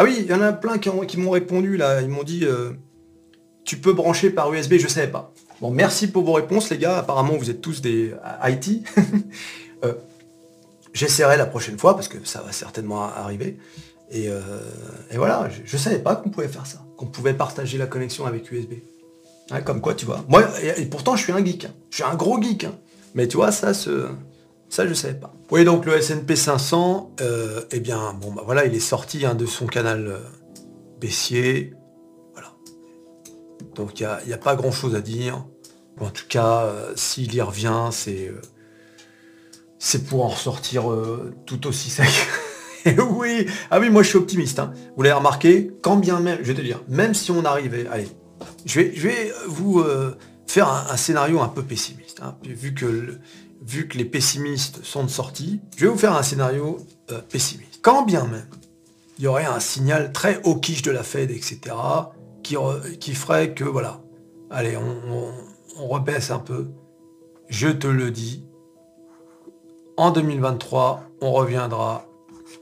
Ah 0.00 0.04
oui, 0.04 0.16
il 0.20 0.30
y 0.30 0.32
en 0.32 0.40
a 0.40 0.54
plein 0.54 0.78
qui, 0.78 1.18
m'ont 1.18 1.30
répondu 1.30 1.76
là, 1.76 2.00
ils 2.00 2.08
m'ont 2.08 2.22
dit 2.22 2.46
euh, 2.46 2.70
tu 3.66 3.76
peux 3.76 3.92
brancher 3.92 4.30
par 4.30 4.50
USB, 4.50 4.76
je 4.78 4.84
ne 4.84 4.88
savais 4.88 5.10
pas. 5.10 5.34
Bon, 5.60 5.70
merci 5.70 6.10
pour 6.10 6.24
vos 6.24 6.32
réponses 6.32 6.70
les 6.70 6.78
gars, 6.78 6.96
apparemment 6.96 7.36
vous 7.36 7.50
êtes 7.50 7.60
tous 7.60 7.82
des 7.82 8.14
euh, 8.14 8.48
IT. 8.48 8.82
J'essaierai 10.94 11.36
la 11.36 11.44
prochaine 11.44 11.78
fois 11.78 11.96
parce 11.96 12.08
que 12.08 12.16
ça 12.24 12.40
va 12.40 12.50
certainement 12.50 13.02
arriver. 13.02 13.58
Et, 14.10 14.30
voilà, 15.16 15.50
je 15.66 15.76
ne 15.76 15.78
savais 15.78 15.98
pas 15.98 16.16
qu'on 16.16 16.30
pouvait 16.30 16.48
faire 16.48 16.66
ça, 16.66 16.78
qu'on 16.96 17.04
pouvait 17.04 17.34
partager 17.34 17.76
la 17.76 17.86
connexion 17.86 18.24
avec 18.24 18.50
USB 18.50 18.76
comme 19.66 19.82
quoi, 19.82 19.92
tu 19.94 20.06
vois. 20.06 20.24
Moi, 20.28 20.44
et, 20.78 20.86
pourtant, 20.86 21.14
je 21.14 21.24
suis 21.24 21.32
un 21.32 21.44
geek. 21.44 21.66
Hein. 21.66 21.74
Je 21.90 21.96
suis 21.96 22.04
un 22.04 22.14
gros 22.14 22.40
geek. 22.40 22.64
Hein. 22.64 22.74
Mais 23.14 23.28
tu 23.28 23.36
vois, 23.36 23.52
ça, 23.52 23.74
ce, 23.74 24.06
ça, 24.70 24.86
je 24.86 24.94
savais 24.94 25.14
pas. 25.14 25.34
Oui, 25.50 25.64
donc 25.64 25.84
le 25.84 25.96
S&P 25.96 26.36
500, 26.36 27.16
euh, 27.20 27.62
eh 27.72 27.80
bien, 27.80 28.14
bon, 28.14 28.32
bah 28.32 28.42
voilà, 28.44 28.64
il 28.64 28.74
est 28.74 28.78
sorti 28.78 29.26
hein, 29.26 29.34
de 29.34 29.44
son 29.44 29.66
canal 29.66 30.06
euh, 30.06 30.18
baissier. 31.00 31.74
Voilà. 32.34 32.52
Donc, 33.74 33.98
il 33.98 34.08
n'y 34.28 34.32
a, 34.32 34.38
pas 34.38 34.54
grand-chose 34.54 34.94
à 34.94 35.00
dire. 35.00 35.44
en 36.00 36.10
tout 36.10 36.26
cas, 36.28 36.62
euh, 36.62 36.92
s'il 36.94 37.34
y 37.34 37.40
revient, 37.40 37.88
c'est 37.90 38.32
c'est 39.80 40.04
pour 40.04 40.24
en 40.24 40.28
ressortir 40.28 40.84
tout 41.46 41.66
aussi 41.66 41.90
sec. 41.90 42.06
oui, 43.10 43.46
ah 43.70 43.80
oui, 43.80 43.90
moi 43.90 44.02
je 44.02 44.10
suis 44.10 44.18
optimiste. 44.18 44.60
Vous 44.94 45.02
l'avez 45.02 45.14
remarqué, 45.14 45.72
quand 45.82 45.96
bien 45.96 46.20
même, 46.20 46.38
je 46.42 46.52
vais 46.52 46.54
te 46.54 46.60
dire, 46.60 46.82
même 46.86 47.14
si 47.14 47.30
on 47.30 47.44
arrivait, 47.46 47.86
allez, 47.88 48.08
je 48.66 48.80
vais, 48.80 49.32
vous 49.48 49.82
faire 50.46 50.68
un, 50.68 50.96
scénario 50.98 51.40
un 51.40 51.48
peu 51.48 51.62
pessimiste. 51.62 52.20
Hein. 52.22 52.36
vu, 52.44 52.74
que 52.74 53.18
vu 53.60 53.88
que 53.88 53.98
les 53.98 54.04
pessimistes 54.04 54.84
sont 54.84 55.04
de 55.04 55.10
sortie, 55.10 55.60
je 55.76 55.86
vais 55.86 55.90
vous 55.90 55.98
faire 55.98 56.14
un 56.14 56.22
scénario 56.22 56.78
euh, 57.10 57.20
pessimiste. 57.20 57.80
Quand 57.82 58.02
bien 58.04 58.26
même, 58.26 58.48
il 59.18 59.24
y 59.24 59.26
aurait 59.26 59.44
un 59.44 59.60
signal 59.60 60.12
très 60.12 60.40
quiche 60.62 60.82
de 60.82 60.90
la 60.90 61.02
Fed, 61.02 61.30
etc., 61.30 61.76
qui, 62.42 63.14
ferait 63.14 63.54
que, 63.54 63.64
voilà, 63.64 64.00
allez, 64.50 64.76
on, 64.76 65.32
on 65.78 65.94
un 65.94 66.38
peu. 66.38 66.68
Je 67.48 67.68
te 67.68 67.86
le 67.86 68.10
dis, 68.10 68.44
en 69.96 70.10
2023, 70.10 71.02
on 71.20 71.32
reviendra 71.32 72.06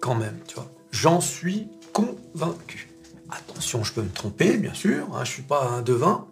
quand 0.01 0.15
même, 0.15 0.39
tu 0.47 0.57
vois. 0.57 0.71
J'en 0.91 1.21
suis 1.21 1.69
convaincu. 1.93 2.91
Attention, 3.31 3.85
je 3.85 3.93
peux 3.93 4.03
me 4.03 4.11
tromper, 4.11 4.57
bien 4.57 4.75
sûr, 4.75 5.07
hein, 5.13 5.25
je 5.25 5.31
ne 5.31 5.35
suis 5.35 5.43
pas 5.43 5.69
un 5.69 5.83
devin, 5.83 6.27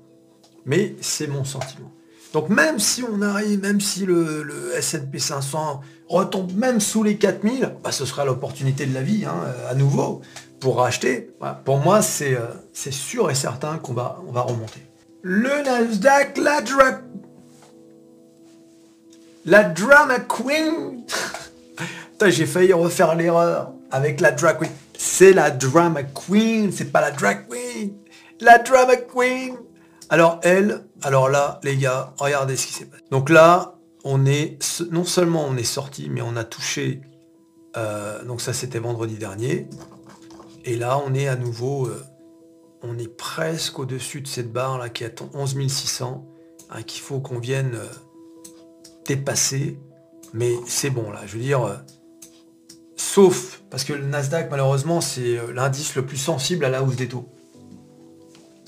mais 0.65 0.97
c'est 1.01 1.29
mon 1.29 1.45
sentiment. 1.45 1.93
Donc 2.37 2.51
même 2.51 2.79
si 2.79 3.03
on 3.03 3.23
arrive, 3.23 3.63
même 3.63 3.81
si 3.81 4.05
le, 4.05 4.43
le 4.43 4.77
S&P 4.77 5.19
500 5.19 5.81
retombe 6.07 6.53
même 6.53 6.81
sous 6.81 7.03
les 7.03 7.17
4000, 7.17 7.77
bah, 7.83 7.93
ce 7.93 8.05
sera 8.05 8.27
l'opportunité 8.27 8.85
de 8.85 8.93
la 8.93 9.01
vie, 9.01 9.25
hein, 9.25 9.55
à 9.71 9.75
nouveau, 9.75 10.21
pour 10.61 10.77
racheter. 10.77 11.31
Pour 11.65 11.79
moi, 11.79 12.01
euh, 12.21 12.47
c'est 12.75 12.93
sûr 12.93 13.31
et 13.31 13.35
certain 13.35 13.79
qu'on 13.79 13.95
va, 13.95 14.21
on 14.29 14.33
va 14.33 14.43
remonter. 14.43 14.83
Le 15.23 15.63
Nasdaq, 15.65 16.37
la 16.37 16.61
drama... 16.61 17.01
La 19.47 19.65
drama 19.65 20.19
queen 20.19 21.07
J'ai 22.27 22.45
failli 22.45 22.75
refaire 22.75 23.15
l'erreur 23.15 23.73
avec 23.91 24.21
la 24.21 24.33
drag 24.33 24.59
queen. 24.59 24.71
C'est 24.99 25.33
la 25.33 25.51
drama 25.51 26.03
queen, 26.03 26.71
c'est 26.71 26.93
pas 26.93 27.01
la 27.01 27.13
drag 27.13 27.49
queen. 27.49 27.95
La 28.41 28.59
drama 28.59 28.97
queen. 28.97 29.57
Alors 30.11 30.39
elle, 30.43 30.83
alors 31.03 31.29
là, 31.29 31.61
les 31.63 31.77
gars, 31.77 32.15
regardez 32.19 32.57
ce 32.57 32.67
qui 32.67 32.73
s'est 32.73 32.87
passé. 32.87 33.03
Donc 33.11 33.31
là, 33.31 33.77
non 34.91 35.05
seulement 35.05 35.45
on 35.47 35.57
est 35.57 35.65
sorti, 35.65 36.09
mais 36.11 36.23
on 36.23 36.37
a 36.37 36.45
touché, 36.45 37.01
euh, 37.77 38.25
donc 38.25 38.41
ça 38.41 38.53
c'était 38.53 38.79
vendredi 38.79 39.17
dernier. 39.17 39.69
Et 40.65 40.77
là, 40.77 41.01
on 41.05 41.15
est 41.15 41.29
à 41.29 41.37
nouveau, 41.37 41.87
euh, 41.87 42.03
on 42.83 42.99
est 42.99 43.15
presque 43.15 43.79
au-dessus 43.79 44.21
de 44.21 44.29
cette 44.29 44.53
barre 44.53 44.79
là 44.79 44.89
qui 44.89 45.05
est 45.05 45.21
à 45.21 45.25
11 45.35 45.67
600, 45.69 46.27
hein, 46.71 46.83
qu'il 46.83 47.03
faut 47.03 47.21
qu'on 47.21 47.39
vienne 47.39 47.75
euh, 47.75 47.87
dépasser. 49.07 49.79
Mais 50.33 50.55
c'est 50.67 50.91
bon 50.91 51.11
là, 51.11 51.21
je 51.27 51.37
veux 51.37 51.43
dire, 51.43 51.83
Sauf, 52.97 53.63
parce 53.71 53.85
que 53.85 53.93
le 53.93 54.05
Nasdaq, 54.05 54.51
malheureusement, 54.51 55.01
c'est 55.01 55.39
l'indice 55.55 55.95
le 55.95 56.05
plus 56.05 56.17
sensible 56.17 56.65
à 56.65 56.71
la 56.71 56.83
hausse 56.83 56.97
des 56.97 57.09
taux. 57.09 57.29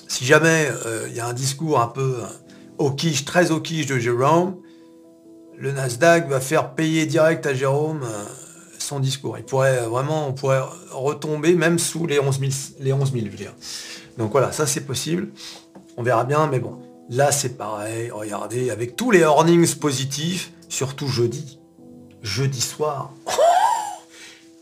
Si 0.08 0.24
jamais 0.24 0.70
euh, 0.86 1.06
il 1.08 1.14
y 1.14 1.20
a 1.20 1.26
un 1.26 1.34
discours 1.34 1.80
un 1.80 1.86
peu 1.86 2.16
au 2.78 2.90
quiche, 2.90 3.24
très 3.24 3.50
au 3.50 3.60
quiche 3.60 3.86
de 3.86 3.98
Jérôme, 3.98 4.56
le 5.56 5.70
Nasdaq 5.72 6.28
va 6.28 6.40
faire 6.40 6.74
payer 6.74 7.04
direct 7.06 7.44
à 7.46 7.54
Jérôme 7.54 8.02
euh, 8.02 8.24
son 8.78 9.00
discours. 9.00 9.36
Il 9.36 9.44
pourrait 9.44 9.86
vraiment, 9.86 10.26
on 10.26 10.32
pourrait 10.32 10.62
retomber 10.90 11.54
même 11.54 11.78
sous 11.78 12.06
les 12.06 12.18
11 12.18 12.40
000, 12.40 12.52
les 12.80 12.92
11 12.92 13.12
000 13.12 13.26
je. 13.26 13.54
Donc 14.16 14.32
voilà, 14.32 14.50
ça 14.50 14.66
c'est 14.66 14.80
possible. 14.80 15.28
On 15.96 16.02
verra 16.02 16.24
bien, 16.24 16.46
mais 16.46 16.58
bon. 16.58 16.78
Là 17.10 17.30
c'est 17.30 17.58
pareil, 17.58 18.10
regardez, 18.10 18.70
avec 18.70 18.96
tous 18.96 19.10
les 19.10 19.20
earnings 19.20 19.74
positifs, 19.74 20.52
surtout 20.68 21.08
jeudi. 21.08 21.58
Jeudi 22.22 22.60
soir. 22.60 23.12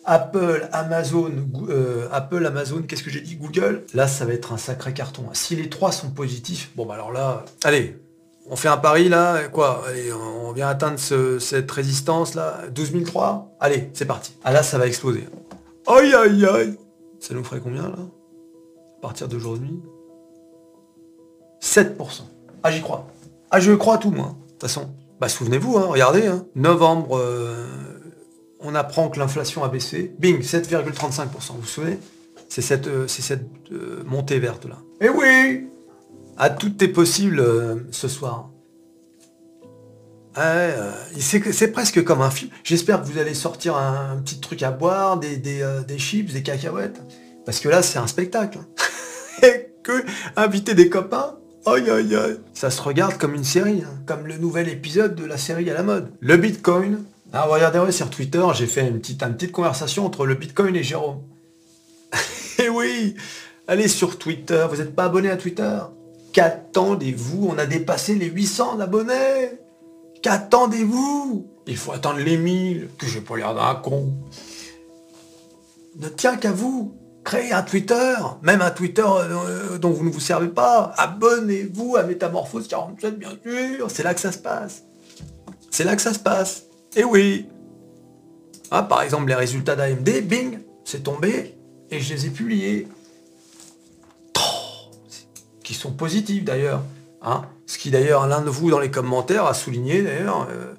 Apple, 0.07 0.69
Amazon, 0.73 1.33
euh, 1.69 2.09
Apple, 2.13 2.47
Amazon, 2.47 2.83
qu'est-ce 2.83 3.03
que 3.03 3.11
j'ai 3.11 3.21
dit? 3.21 3.37
Google, 3.37 3.83
là 3.93 4.07
ça 4.07 4.25
va 4.25 4.33
être 4.33 4.53
un 4.53 4.57
sacré 4.57 4.93
carton. 4.95 5.25
Si 5.33 5.57
les 5.57 5.69
trois 5.69 5.93
sont 5.93 6.11
positifs, 6.11 6.71
bon 6.77 6.87
bah 6.87 6.95
alors 6.95 7.13
là, 7.13 7.45
allez, 7.65 7.99
on 8.49 8.55
fait 8.57 8.69
un 8.69 8.77
pari 8.77 9.09
là, 9.09 9.49
quoi? 9.49 9.83
On 10.47 10.53
vient 10.53 10.69
atteindre 10.69 10.99
cette 10.99 11.71
résistance 11.71 12.35
là, 12.35 12.61
12 12.73 13.05
003 13.05 13.57
Allez, 13.59 13.91
c'est 13.93 14.05
parti. 14.05 14.37
Ah 14.45 14.53
là 14.53 14.63
ça 14.63 14.79
va 14.79 14.87
exploser. 14.87 15.27
Aïe 15.89 16.15
aïe 16.15 16.47
aïe 16.47 16.79
Ça 17.19 17.35
nous 17.35 17.43
ferait 17.43 17.61
combien 17.61 17.83
là? 17.83 17.99
À 18.99 19.03
partir 19.03 19.27
d'aujourd'hui? 19.29 19.81
7%. 21.61 21.97
Ah 22.63 22.71
j'y 22.71 22.81
crois. 22.81 23.09
Ah 23.51 23.59
je 23.59 23.73
crois 23.73 23.95
à 23.95 23.99
tout 23.99 24.11
moi. 24.11 24.37
De 24.47 24.53
toute 24.53 24.63
façon. 24.63 24.89
Bah 25.21 25.29
souvenez-vous, 25.29 25.79
hein, 25.79 25.87
regardez, 25.89 26.27
hein. 26.27 26.45
novembre, 26.55 27.17
euh, 27.19 27.67
on 28.67 28.75
apprend 28.75 29.09
que 29.09 29.19
l'inflation 29.19 29.63
a 29.63 29.69
baissé. 29.69 30.13
Bing, 30.19 30.41
7,35%. 30.41 31.29
Vous 31.29 31.61
vous 31.61 31.67
souvenez? 31.67 31.99
C'est 32.49 32.63
cette, 32.63 32.89
euh, 32.89 33.07
cette 33.07 33.49
euh, 33.73 34.03
montée 34.05 34.39
verte 34.39 34.67
là. 34.67 34.79
Eh 35.01 35.09
oui 35.09 35.69
À 36.37 36.51
tout 36.51 36.83
est 36.83 36.89
possible 36.89 37.39
euh, 37.39 37.77
ce 37.93 38.09
soir. 38.09 38.51
c'est 41.19 41.73
presque 41.73 42.03
comme 42.03 42.23
un 42.23 42.31
film. 42.31 42.51
J'espère 42.65 43.01
que 43.01 43.07
vous 43.07 43.19
allez 43.19 43.35
sortir 43.35 43.77
un, 43.77 44.17
petit 44.25 44.41
truc 44.41 44.63
à 44.65 44.73
boire, 44.73 45.19
des, 45.19 45.37
des, 45.37 45.99
chips, 45.99 46.33
des 46.33 46.43
cacahuètes. 46.43 47.01
Parce 47.45 47.61
que 47.61 47.69
là, 47.69 47.83
c'est 47.83 48.01
un 48.01 48.09
spectacle. 48.09 48.59
Et 49.43 49.69
que 49.85 50.05
inviter 50.37 50.75
des 50.75 50.89
copains, 50.89 51.37
aïe 51.67 51.89
aïe 51.89 52.17
aïe. 52.17 52.41
Ça 52.53 52.71
se 52.71 52.83
regarde 52.83 53.17
comme 53.19 53.35
une 53.35 53.45
série, 53.45 53.83
hein. 53.87 54.03
comme 54.07 54.27
le 54.27 54.37
nouvel 54.39 54.69
épisode 54.69 55.15
de 55.15 55.25
la 55.25 55.37
série 55.37 55.71
à 55.71 55.75
la 55.75 55.85
mode. 55.85 56.11
Le 56.21 56.37
Bitcoin, 56.37 57.05
ah, 57.33 57.47
regardez, 57.47 57.93
sur 57.93 58.09
Twitter, 58.11 58.45
j'ai 58.55 58.67
fait 58.67 58.89
une 58.89 59.01
petite, 59.01 59.23
une 59.23 59.35
petite 59.35 59.53
conversation 59.53 60.07
entre 60.07 60.27
le 60.27 60.35
Bitcoin 60.35 60.75
et 60.77 60.83
Jérôme. 60.83 61.23
et 62.59 62.63
eh 62.65 62.69
oui 62.69 63.15
Allez 63.69 63.89
sur 63.89 64.17
Twitter, 64.17 64.65
vous 64.71 64.77
n'êtes 64.77 64.95
pas 64.95 65.05
abonné 65.05 65.29
à 65.29 65.37
Twitter? 65.37 65.79
Qu'attendez-vous? 66.33 67.49
On 67.51 67.59
a 67.59 67.67
dépassé 67.67 68.15
les 68.15 68.27
800 68.27 68.79
abonnés 68.79 69.51
Qu'attendez-vous? 70.23 71.47
Il 71.67 71.77
faut 71.77 71.93
attendre 71.93 72.21
les 72.21 72.37
1000, 72.37 72.89
que 72.97 73.07
je 73.07 73.19
vais 73.19 73.25
pas 73.25 73.37
l'air 73.37 73.55
d'un 73.55 73.75
con. 73.75 74.13
Ne 75.97 76.09
tient 76.09 76.37
qu'à 76.37 76.53
vous. 76.53 76.95
Créez 77.25 77.53
un 77.53 77.63
Twitter, 77.63 78.15
même 78.43 78.63
un 78.63 78.71
Twitter 78.71 79.05
euh, 79.05 79.79
dont 79.79 79.91
vous 79.91 80.05
ne 80.05 80.11
vous 80.11 80.21
servez 80.21 80.47
pas. 80.47 80.93
Abonnez-vous 80.97 81.97
à 81.97 82.05
Métamorphose 82.05 82.69
47, 82.69 83.19
bien 83.19 83.31
sûr. 83.43 83.91
C'est 83.91 84.05
là 84.05 84.15
que 84.15 84.21
ça 84.21 84.31
se 84.31 84.39
passe. 84.39 84.85
C'est 85.73 85.83
là 85.83 85.97
que 85.97 86.03
ça 86.03 86.15
se 86.15 86.21
passe. 86.21 86.66
Et 86.97 87.05
oui. 87.05 87.47
Ah, 88.71 88.83
par 88.83 89.03
exemple, 89.03 89.29
les 89.29 89.35
résultats 89.35 89.77
d'AMD, 89.77 90.23
bing, 90.23 90.59
c'est 90.85 91.05
tombé 91.05 91.55
et 91.91 92.01
je 92.01 92.15
les 92.15 92.27
ai 92.27 92.31
publiés. 92.31 92.89
qui 95.63 95.75
sont 95.75 95.91
positifs 95.91 96.45
d'ailleurs. 96.45 96.83
Hein. 97.23 97.43
Ce 97.67 97.77
qui 97.77 97.91
d'ailleurs, 97.91 98.29
l'un 98.29 98.41
de 98.41 98.49
vous 98.49 98.71
dans 98.71 98.79
les 98.79 98.91
commentaires 98.91 99.47
a 99.47 99.53
souligné 99.53 100.01
d'ailleurs 100.01 100.47
euh, 100.49 100.75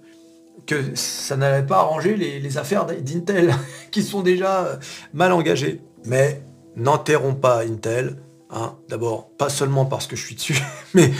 que 0.66 0.96
ça 0.96 1.36
n'allait 1.36 1.66
pas 1.66 1.80
arranger 1.80 2.16
les, 2.16 2.58
affaires 2.58 2.86
d'Intel, 2.86 3.54
qui 3.92 4.02
sont 4.02 4.22
déjà 4.22 4.64
euh, 4.64 4.76
mal 5.14 5.34
engagées. 5.34 5.82
Mais 6.06 6.42
n'enterrons 6.78 7.36
pas 7.36 7.64
Intel. 7.64 8.16
Hein. 8.50 8.76
D'abord, 8.88 9.30
pas 9.38 9.50
seulement 9.50 9.86
parce 9.86 10.08
que 10.08 10.16
je 10.16 10.26
suis 10.26 10.36
dessus, 10.36 10.58
mais 10.94 11.12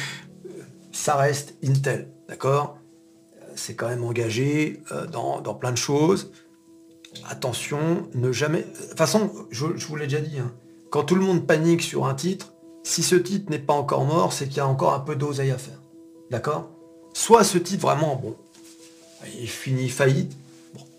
euh, 0.46 0.50
ça 0.94 1.16
reste 1.16 1.56
Intel, 1.62 2.08
d'accord? 2.30 2.78
C'est 3.58 3.76
quand 3.76 3.90
même 3.90 4.04
engagé 4.04 4.82
dans, 5.12 5.42
plein 5.56 5.72
de 5.72 5.78
choses. 5.78 6.32
Attention, 7.30 8.08
ne 8.14 8.32
jamais... 8.32 8.62
De 8.62 8.88
toute 8.90 8.98
façon, 8.98 9.32
je, 9.50 9.66
vous 9.66 9.96
l'ai 9.96 10.06
déjà 10.06 10.22
dit, 10.22 10.40
hein. 10.40 10.54
quand 10.92 11.04
tout 11.04 11.16
le 11.16 11.22
monde 11.22 11.46
panique 11.48 11.82
sur 11.82 12.06
un 12.06 12.14
titre, 12.14 12.54
si 12.84 13.04
ce 13.04 13.16
titre 13.16 13.50
n'est 13.50 13.60
pas 13.60 13.74
encore 13.74 14.06
mort, 14.06 14.32
c'est 14.32 14.48
qu'il 14.48 14.58
y 14.58 14.62
a 14.62 14.68
encore 14.68 14.94
un 14.94 15.00
peu 15.00 15.16
d'oseille 15.16 15.52
à 15.52 15.58
faire. 15.58 15.82
D'accord? 16.30 16.70
Soit 17.14 17.44
ce 17.44 17.58
titre 17.58 17.82
vraiment, 17.82 18.16
bon, 18.16 18.36
il 19.40 19.50
finit 19.50 19.90
faillite. 19.90 20.38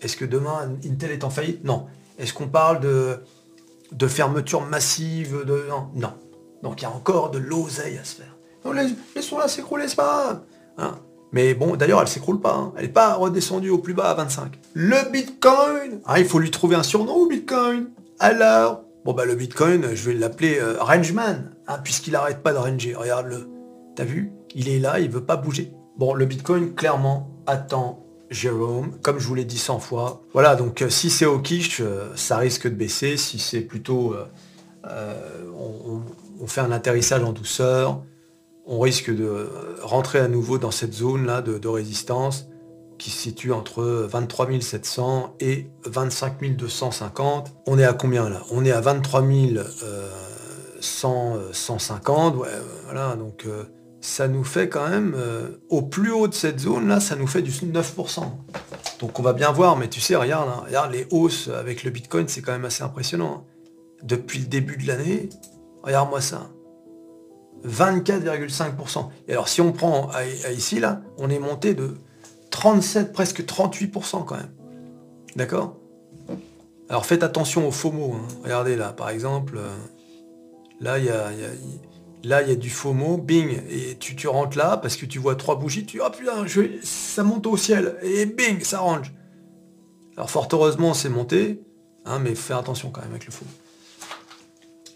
Est-ce 0.01 0.17
que 0.17 0.25
demain 0.25 0.75
Intel 0.85 1.11
est 1.11 1.23
en 1.23 1.29
faillite? 1.29 1.63
Non. 1.63 1.87
Est-ce 2.17 2.33
qu'on 2.33 2.47
parle 2.47 2.79
de, 2.81 4.07
fermeture 4.07 4.61
massive 4.61 5.45
de... 5.45 5.65
Non. 5.95 6.13
Donc 6.61 6.81
il 6.81 6.83
y 6.83 6.87
a 6.87 6.91
encore 6.91 7.31
de 7.31 7.39
l'oseille 7.39 7.97
à 7.97 8.03
se 8.03 8.15
faire. 8.15 8.35
Non, 8.65 8.73
laissons-la 9.15 9.47
s'écrouler, 9.47 9.87
c'est 9.87 9.95
pas 9.95 10.43
hein 10.77 10.99
Mais 11.31 11.53
bon, 11.53 11.75
d'ailleurs, 11.75 12.01
elle 12.01 12.07
s'écroule 12.07 12.41
pas. 12.41 12.55
Hein. 12.55 12.73
Elle 12.75 12.83
n'est 12.83 12.91
pas 12.91 13.15
redescendue 13.15 13.69
au 13.69 13.77
plus 13.77 13.93
bas 13.93 14.09
à 14.09 14.13
25. 14.15 14.59
Le 14.73 15.11
Bitcoin 15.11 16.01
ah, 16.05 16.19
Il 16.19 16.25
faut 16.25 16.39
lui 16.39 16.51
trouver 16.51 16.75
un 16.75 16.83
surnom 16.83 17.27
Bitcoin. 17.27 17.89
Alors? 18.19 18.83
Bon 19.05 19.13
bah 19.13 19.25
le 19.25 19.35
Bitcoin, 19.35 19.95
je 19.95 20.09
vais 20.09 20.13
l'appeler 20.13 20.59
euh, 20.59 20.75
Rangeman, 20.79 21.51
hein, 21.67 21.77
puisqu'il 21.83 22.11
n'arrête 22.13 22.43
pas 22.43 22.51
de 22.51 22.57
ranger. 22.57 22.95
Regarde-le. 22.95 23.47
T'as 23.95 24.03
vu? 24.03 24.31
Il 24.55 24.67
est 24.67 24.79
là, 24.79 24.99
il 24.99 25.09
veut 25.09 25.23
pas 25.23 25.37
bouger. 25.37 25.71
Bon, 25.97 26.13
le 26.13 26.25
Bitcoin, 26.25 26.73
clairement, 26.75 27.29
attend 27.47 28.05
Jérôme, 28.29 28.97
comme 29.01 29.17
je 29.19 29.25
vous 29.25 29.35
l'ai 29.35 29.45
dit 29.45 29.57
100 29.57 29.79
fois. 29.79 30.21
Voilà, 30.33 30.55
donc 30.55 30.81
euh, 30.81 30.89
si 30.89 31.09
c'est 31.09 31.25
au 31.25 31.39
quiche, 31.39 31.79
euh, 31.79 32.11
ça 32.15 32.37
risque 32.37 32.67
de 32.67 32.75
baisser. 32.75 33.15
Si 33.15 33.39
c'est 33.39 33.61
plutôt... 33.61 34.15
on, 34.83 36.47
fait 36.47 36.61
un 36.61 36.71
atterrissage 36.71 37.23
en 37.23 37.31
douceur, 37.31 38.01
on 38.69 38.79
risque 38.79 39.13
de 39.13 39.49
rentrer 39.81 40.19
à 40.19 40.29
nouveau 40.29 40.57
dans 40.57 40.71
cette 40.71 40.93
zone-là 40.93 41.41
de 41.41 41.67
résistance 41.67 42.49
qui 42.99 43.09
se 43.09 43.17
situe 43.17 43.51
entre 43.51 43.83
23 43.83 44.47
700 44.61 45.35
et 45.39 45.67
25 45.85 46.55
250. 46.55 47.55
On 47.65 47.79
est 47.79 47.85
à 47.85 47.93
combien 47.93 48.29
là? 48.29 48.43
On 48.51 48.63
est 48.63 48.71
à 48.71 48.81
23 48.81 49.23
150. 50.81 52.35
Ouais, 52.35 52.47
voilà, 52.85 53.15
donc 53.15 53.45
euh, 53.47 53.63
ça 54.01 54.27
nous 54.27 54.43
fait 54.43 54.69
quand 54.69 54.87
même, 54.87 55.15
euh, 55.17 55.47
au 55.69 55.81
plus 55.81 56.11
haut 56.11 56.27
de 56.27 56.33
cette 56.33 56.59
zone 56.59 56.87
là, 56.87 56.99
ça 56.99 57.15
nous 57.15 57.27
fait 57.27 57.41
du 57.41 57.51
9%. 57.51 58.23
Donc 58.99 59.19
on 59.19 59.23
va 59.23 59.33
bien 59.33 59.51
voir, 59.51 59.77
mais 59.77 59.87
tu 59.87 60.01
sais, 60.01 60.15
regarde, 60.15 60.49
hein, 60.49 60.63
regarde 60.65 60.91
les 60.91 61.07
hausses 61.09 61.47
avec 61.47 61.83
le 61.83 61.89
Bitcoin, 61.89 62.27
c'est 62.27 62.41
quand 62.41 62.51
même 62.51 62.65
assez 62.65 62.83
impressionnant. 62.83 63.45
Depuis 64.03 64.39
le 64.39 64.45
début 64.45 64.77
de 64.77 64.87
l'année, 64.87 65.29
regarde-moi 65.83 66.21
ça. 66.21 66.49
24,5%. 67.67 69.09
Et 69.27 69.33
alors 69.33 69.47
si 69.47 69.61
on 69.61 69.71
prend 69.71 70.09
ici, 70.51 70.79
là, 70.79 71.01
on 71.17 71.29
est 71.29 71.39
monté 71.39 71.73
de 71.73 71.95
37, 72.51 73.13
presque 73.13 73.43
38% 73.43 74.25
quand 74.25 74.35
même. 74.35 74.51
D'accord? 75.35 75.77
Alors 76.89 77.05
faites 77.05 77.23
attention 77.23 77.67
aux 77.67 77.91
mots. 77.91 78.15
Hein. 78.15 78.27
Regardez 78.43 78.75
là, 78.75 78.93
par 78.93 79.09
exemple, 79.09 79.57
euh, 79.57 79.75
là, 80.81 80.97
il 80.97 81.05
y 81.05 81.09
a, 81.09 81.29
là, 82.23 82.41
il 82.41 82.49
y 82.49 82.51
a 82.51 82.55
du 82.55 82.73
mot, 82.85 83.17
bing, 83.17 83.61
et 83.69 83.95
tu, 83.97 84.27
rentres 84.27 84.57
là 84.57 84.77
parce 84.77 84.95
que 84.95 85.05
tu 85.05 85.19
vois 85.19 85.35
trois 85.35 85.55
bougies, 85.55 85.85
tu 85.85 86.01
oh 86.01 86.09
putain, 86.09 86.45
ça 86.83 87.23
monte 87.23 87.45
au 87.45 87.57
ciel, 87.57 87.95
et 88.01 88.25
bing, 88.25 88.61
ça 88.63 88.79
range. 88.79 89.13
Alors 90.17 90.29
fort 90.29 90.47
heureusement, 90.51 90.93
c'est 90.93 91.09
monté, 91.09 91.61
hein, 92.05 92.19
mais 92.19 92.33
fais 92.35 92.53
attention 92.53 92.89
quand 92.89 93.01
même 93.01 93.11
avec 93.11 93.25
le 93.25 93.31
faux. 93.31 93.45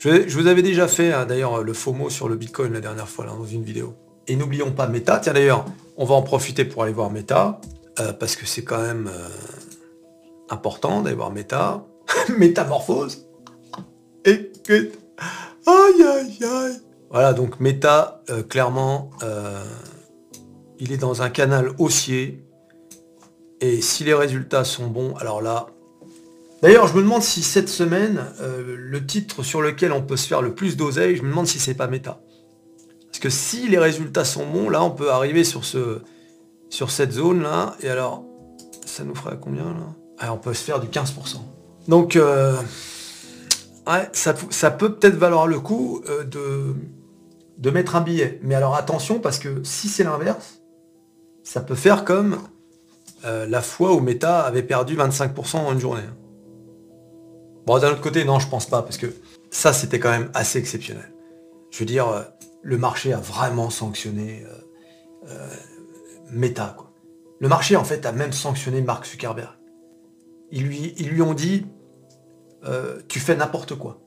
Je, 0.03 0.27
je 0.27 0.37
vous 0.37 0.47
avais 0.47 0.61
déjà 0.61 0.89
fait 0.89 1.13
hein, 1.13 1.25
d'ailleurs 1.25 1.63
le 1.63 1.71
faux 1.71 1.93
mot 1.93 2.09
sur 2.09 2.27
le 2.27 2.35
Bitcoin 2.35 2.73
la 2.73 2.81
dernière 2.81 3.07
fois 3.07 3.25
dans 3.25 3.45
une 3.45 3.63
vidéo. 3.63 3.93
Et 4.27 4.35
n'oublions 4.35 4.73
pas 4.73 4.87
Meta. 4.87 5.17
Tiens 5.19 5.31
d'ailleurs, 5.31 5.63
on 5.95 6.03
va 6.03 6.15
en 6.15 6.21
profiter 6.21 6.65
pour 6.65 6.83
aller 6.83 6.91
voir 6.91 7.09
Meta, 7.09 7.61
euh, 8.01 8.11
parce 8.11 8.35
que 8.35 8.45
c'est 8.45 8.65
quand 8.65 8.81
même 8.81 9.07
euh, 9.07 9.29
important 10.49 11.01
d'aller 11.01 11.15
voir 11.15 11.31
Meta. 11.31 11.85
Métamorphose. 12.37 13.29
Écoute. 14.25 14.91
Aïe 15.65 16.03
aïe 16.03 16.37
aïe. 16.43 16.81
Voilà, 17.09 17.31
donc 17.31 17.61
Meta, 17.61 18.23
euh, 18.29 18.43
clairement, 18.43 19.09
il 20.79 20.91
est 20.91 20.97
dans 20.97 21.21
un 21.21 21.29
canal 21.29 21.71
haussier. 21.77 22.45
Et 23.61 23.79
si 23.79 24.03
les 24.03 24.13
résultats 24.13 24.65
sont 24.65 24.87
bons, 24.87 25.13
alors 25.15 25.41
là... 25.41 25.67
D'ailleurs, 26.63 26.87
je 26.87 26.95
me 26.95 27.01
demande 27.01 27.21
si 27.21 27.43
cette 27.43 27.69
semaine, 27.69 28.25
le 28.41 29.05
titre 29.05 29.43
sur 29.43 29.61
lequel 29.61 29.91
on 29.91 30.01
peut 30.01 30.15
se 30.15 30.25
faire 30.25 30.41
le 30.41 30.55
plus 30.55 30.77
d'oseille, 30.77 31.17
je 31.17 31.21
me 31.21 31.29
demande 31.29 31.45
si 31.45 31.59
c'est 31.59 31.73
pas 31.73 31.87
Meta. 31.87 32.21
Parce 33.13 33.19
que 33.19 33.29
si 33.29 33.67
les 33.67 33.77
résultats 33.77 34.25
sont 34.25 34.47
bons, 34.47 34.69
là, 34.69 34.83
on 34.83 34.89
peut 34.89 35.11
arriver 35.11 35.43
sur, 35.43 35.65
ce, 35.65 35.99
sur 36.69 36.89
cette 36.89 37.11
zone-là. 37.11 37.75
Et 37.81 37.89
alors, 37.89 38.23
ça 38.87 39.03
nous 39.03 39.13
ferait 39.13 39.37
combien, 39.39 39.65
là? 39.65 39.93
Ah, 40.17 40.33
On 40.33 40.37
peut 40.37 40.55
se 40.55 40.63
faire 40.63 40.79
du 40.79 40.87
15%. 40.87 41.37
Donc, 41.87 42.15
euh, 42.15 42.55
ça, 44.13 44.71
peut 44.71 44.95
peut-être 44.95 45.15
valoir 45.15 45.45
le 45.45 45.59
coup 45.59 46.01
euh, 46.09 46.23
de, 46.23 46.73
de 47.59 47.69
mettre 47.69 47.95
un 47.95 48.01
billet. 48.01 48.39
Mais 48.41 48.55
alors, 48.55 48.75
attention, 48.75 49.19
parce 49.19 49.37
que 49.37 49.61
si 49.63 49.89
c'est 49.89 50.03
l'inverse, 50.03 50.61
ça 51.43 51.61
peut 51.61 51.75
faire 51.75 52.05
comme 52.05 52.39
euh, 53.25 53.45
la 53.45 53.61
fois 53.61 53.93
où 53.93 53.99
Meta 53.99 54.39
avait 54.39 54.63
perdu 54.63 54.97
25% 54.97 55.57
en 55.57 55.73
une 55.73 55.79
journée. 55.79 56.01
Bon, 57.65 57.79
d'un 57.79 57.91
autre 57.91 58.01
côté, 58.01 58.25
non, 58.25 58.39
je 58.39 58.47
pense 58.47 58.65
pas, 58.65 58.81
parce 58.81 58.97
que 58.97 59.07
ça, 59.49 59.73
c'était 59.73 59.99
quand 59.99 60.11
même 60.11 60.29
assez 60.33 60.59
exceptionnel. 60.59 61.13
Je 61.71 61.79
veux 61.79 61.85
dire, 61.85 62.25
le 62.63 62.77
marché 62.77 63.13
a 63.13 63.19
vraiment 63.19 63.69
sanctionné 63.69 64.43
euh, 64.45 65.29
euh, 65.29 65.49
Meta. 66.31 66.75
Le 67.39 67.49
marché, 67.49 67.75
en 67.75 67.83
fait, 67.83 68.05
a 68.05 68.11
même 68.11 68.31
sanctionné 68.31 68.81
Mark 68.81 69.05
Zuckerberg. 69.05 69.53
Ils 70.51 70.67
lui, 70.67 71.21
ont 71.21 71.33
dit, 71.33 71.65
euh, 72.63 73.01
tu 73.07 73.19
fais 73.19 73.35
n'importe 73.35 73.75
quoi. 73.75 74.01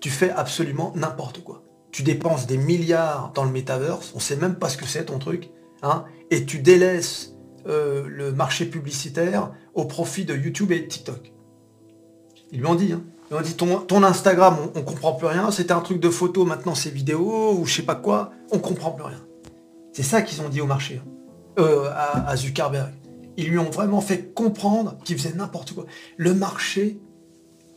Tu 0.00 0.10
fais 0.10 0.30
absolument 0.30 0.92
n'importe 0.94 1.42
quoi. 1.42 1.64
Tu 1.90 2.02
dépenses 2.02 2.46
des 2.46 2.58
milliards 2.58 3.32
dans 3.34 3.44
le 3.44 3.50
metaverse, 3.50 4.12
on 4.14 4.18
sait 4.18 4.36
même 4.36 4.56
pas 4.56 4.68
ce 4.68 4.76
que 4.76 4.84
c'est 4.84 5.06
ton 5.06 5.18
truc, 5.18 5.50
hein, 5.82 6.04
et 6.30 6.44
tu 6.44 6.58
délaisses 6.58 7.36
le 7.66 8.30
marché 8.32 8.66
publicitaire 8.66 9.52
au 9.72 9.84
profit 9.86 10.26
de 10.26 10.34
YouTube 10.34 10.72
et 10.72 10.86
TikTok. 10.86 11.33
Ils 12.52 12.60
lui 12.60 12.66
ont 12.66 12.74
dit, 12.74 12.92
hein. 12.92 13.02
On 13.30 13.40
dit 13.40 13.54
ton, 13.54 14.04
Instagram, 14.04 14.56
on, 14.76 14.82
comprend 14.82 15.14
plus 15.14 15.26
rien, 15.26 15.50
c'était 15.50 15.72
un 15.72 15.80
truc 15.80 15.98
de 15.98 16.10
photo, 16.10 16.44
maintenant 16.44 16.74
c'est 16.74 16.90
vidéo, 16.90 17.56
ou 17.58 17.64
je 17.64 17.76
sais 17.76 17.82
pas 17.82 17.96
quoi, 17.96 18.30
on 18.52 18.58
comprend 18.58 18.92
plus 18.92 19.04
rien. 19.04 19.20
C'est 19.92 20.02
ça 20.02 20.22
qu'ils 20.22 20.40
ont 20.42 20.48
dit 20.48 20.60
au 20.60 20.66
marché, 20.66 21.00
hein. 21.02 21.08
euh, 21.58 21.90
à, 21.92 22.36
Zuckerberg. 22.36 22.92
Ils 23.36 23.48
lui 23.48 23.58
ont 23.58 23.70
vraiment 23.70 24.00
fait 24.00 24.32
comprendre 24.34 24.96
qu'il 25.04 25.18
faisait 25.18 25.34
n'importe 25.34 25.72
quoi. 25.72 25.86
Le 26.16 26.34
marché, 26.34 27.00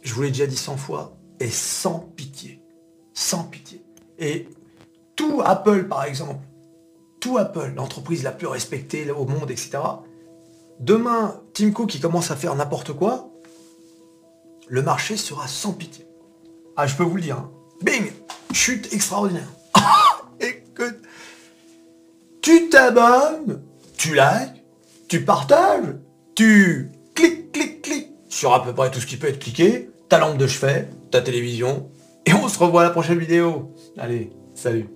je 0.02 0.14
vous 0.14 0.22
l'ai 0.22 0.30
déjà 0.30 0.46
dit 0.46 0.58
100 0.58 0.78
fois, 0.78 1.18
est 1.40 1.50
sans 1.50 2.00
pitié. 2.16 2.62
Sans 3.14 3.44
pitié. 3.44 3.84
Et 4.20 4.48
tout 5.16 5.42
Apple, 5.44 5.88
par 5.88 6.04
exemple, 6.04 6.46
tout 7.20 7.38
Apple, 7.40 7.74
l'entreprise 7.76 8.22
la 8.22 8.32
plus 8.32 8.48
respectée 8.48 9.10
au 9.10 9.26
monde, 9.26 9.50
etc. 9.50 9.80
Demain, 10.80 11.42
Tim 11.54 11.72
Cook 11.72 11.90
qui 11.90 12.00
commence 12.00 12.30
à 12.30 12.36
faire 12.36 12.54
n'importe 12.54 12.94
quoi, 12.94 13.32
le 14.68 14.82
marché 14.82 15.18
sera 15.18 15.48
sans 15.48 15.74
pitié. 15.74 16.06
Ah, 16.76 16.88
je 16.88 16.96
peux 16.96 17.04
vous 17.04 17.16
le 17.16 17.22
dire. 17.22 17.38
Hein. 17.38 17.52
Bing 17.82 18.12
Chute 18.54 18.94
extraordinaire. 18.94 19.48
Écoute, 20.40 20.98
tu 22.42 22.70
t'abonnes, 22.70 23.62
tu 23.98 24.16
likes, 24.16 24.64
tu 25.08 25.24
partages, 25.24 25.96
tu 26.36 26.92
cliques, 27.14 27.52
cliques, 27.52 27.82
cliques 27.82 28.12
sur 28.30 28.54
à 28.54 28.64
peu 28.64 28.74
près 28.74 28.92
tout 28.92 29.00
ce 29.00 29.06
qui 29.06 29.18
peut 29.18 29.28
être 29.28 29.40
cliqué, 29.40 29.90
ta 30.10 30.20
lampe 30.20 30.38
de 30.38 30.48
chevet, 30.48 30.90
ta 31.12 31.22
télévision, 31.22 31.90
Et 32.26 32.34
on 32.34 32.48
se 32.48 32.60
revoit 32.60 32.82
à 32.82 32.84
la 32.86 32.90
prochaine 32.92 33.20
vidéo. 33.20 33.74
Allez, 33.98 34.32
salut 34.54 34.90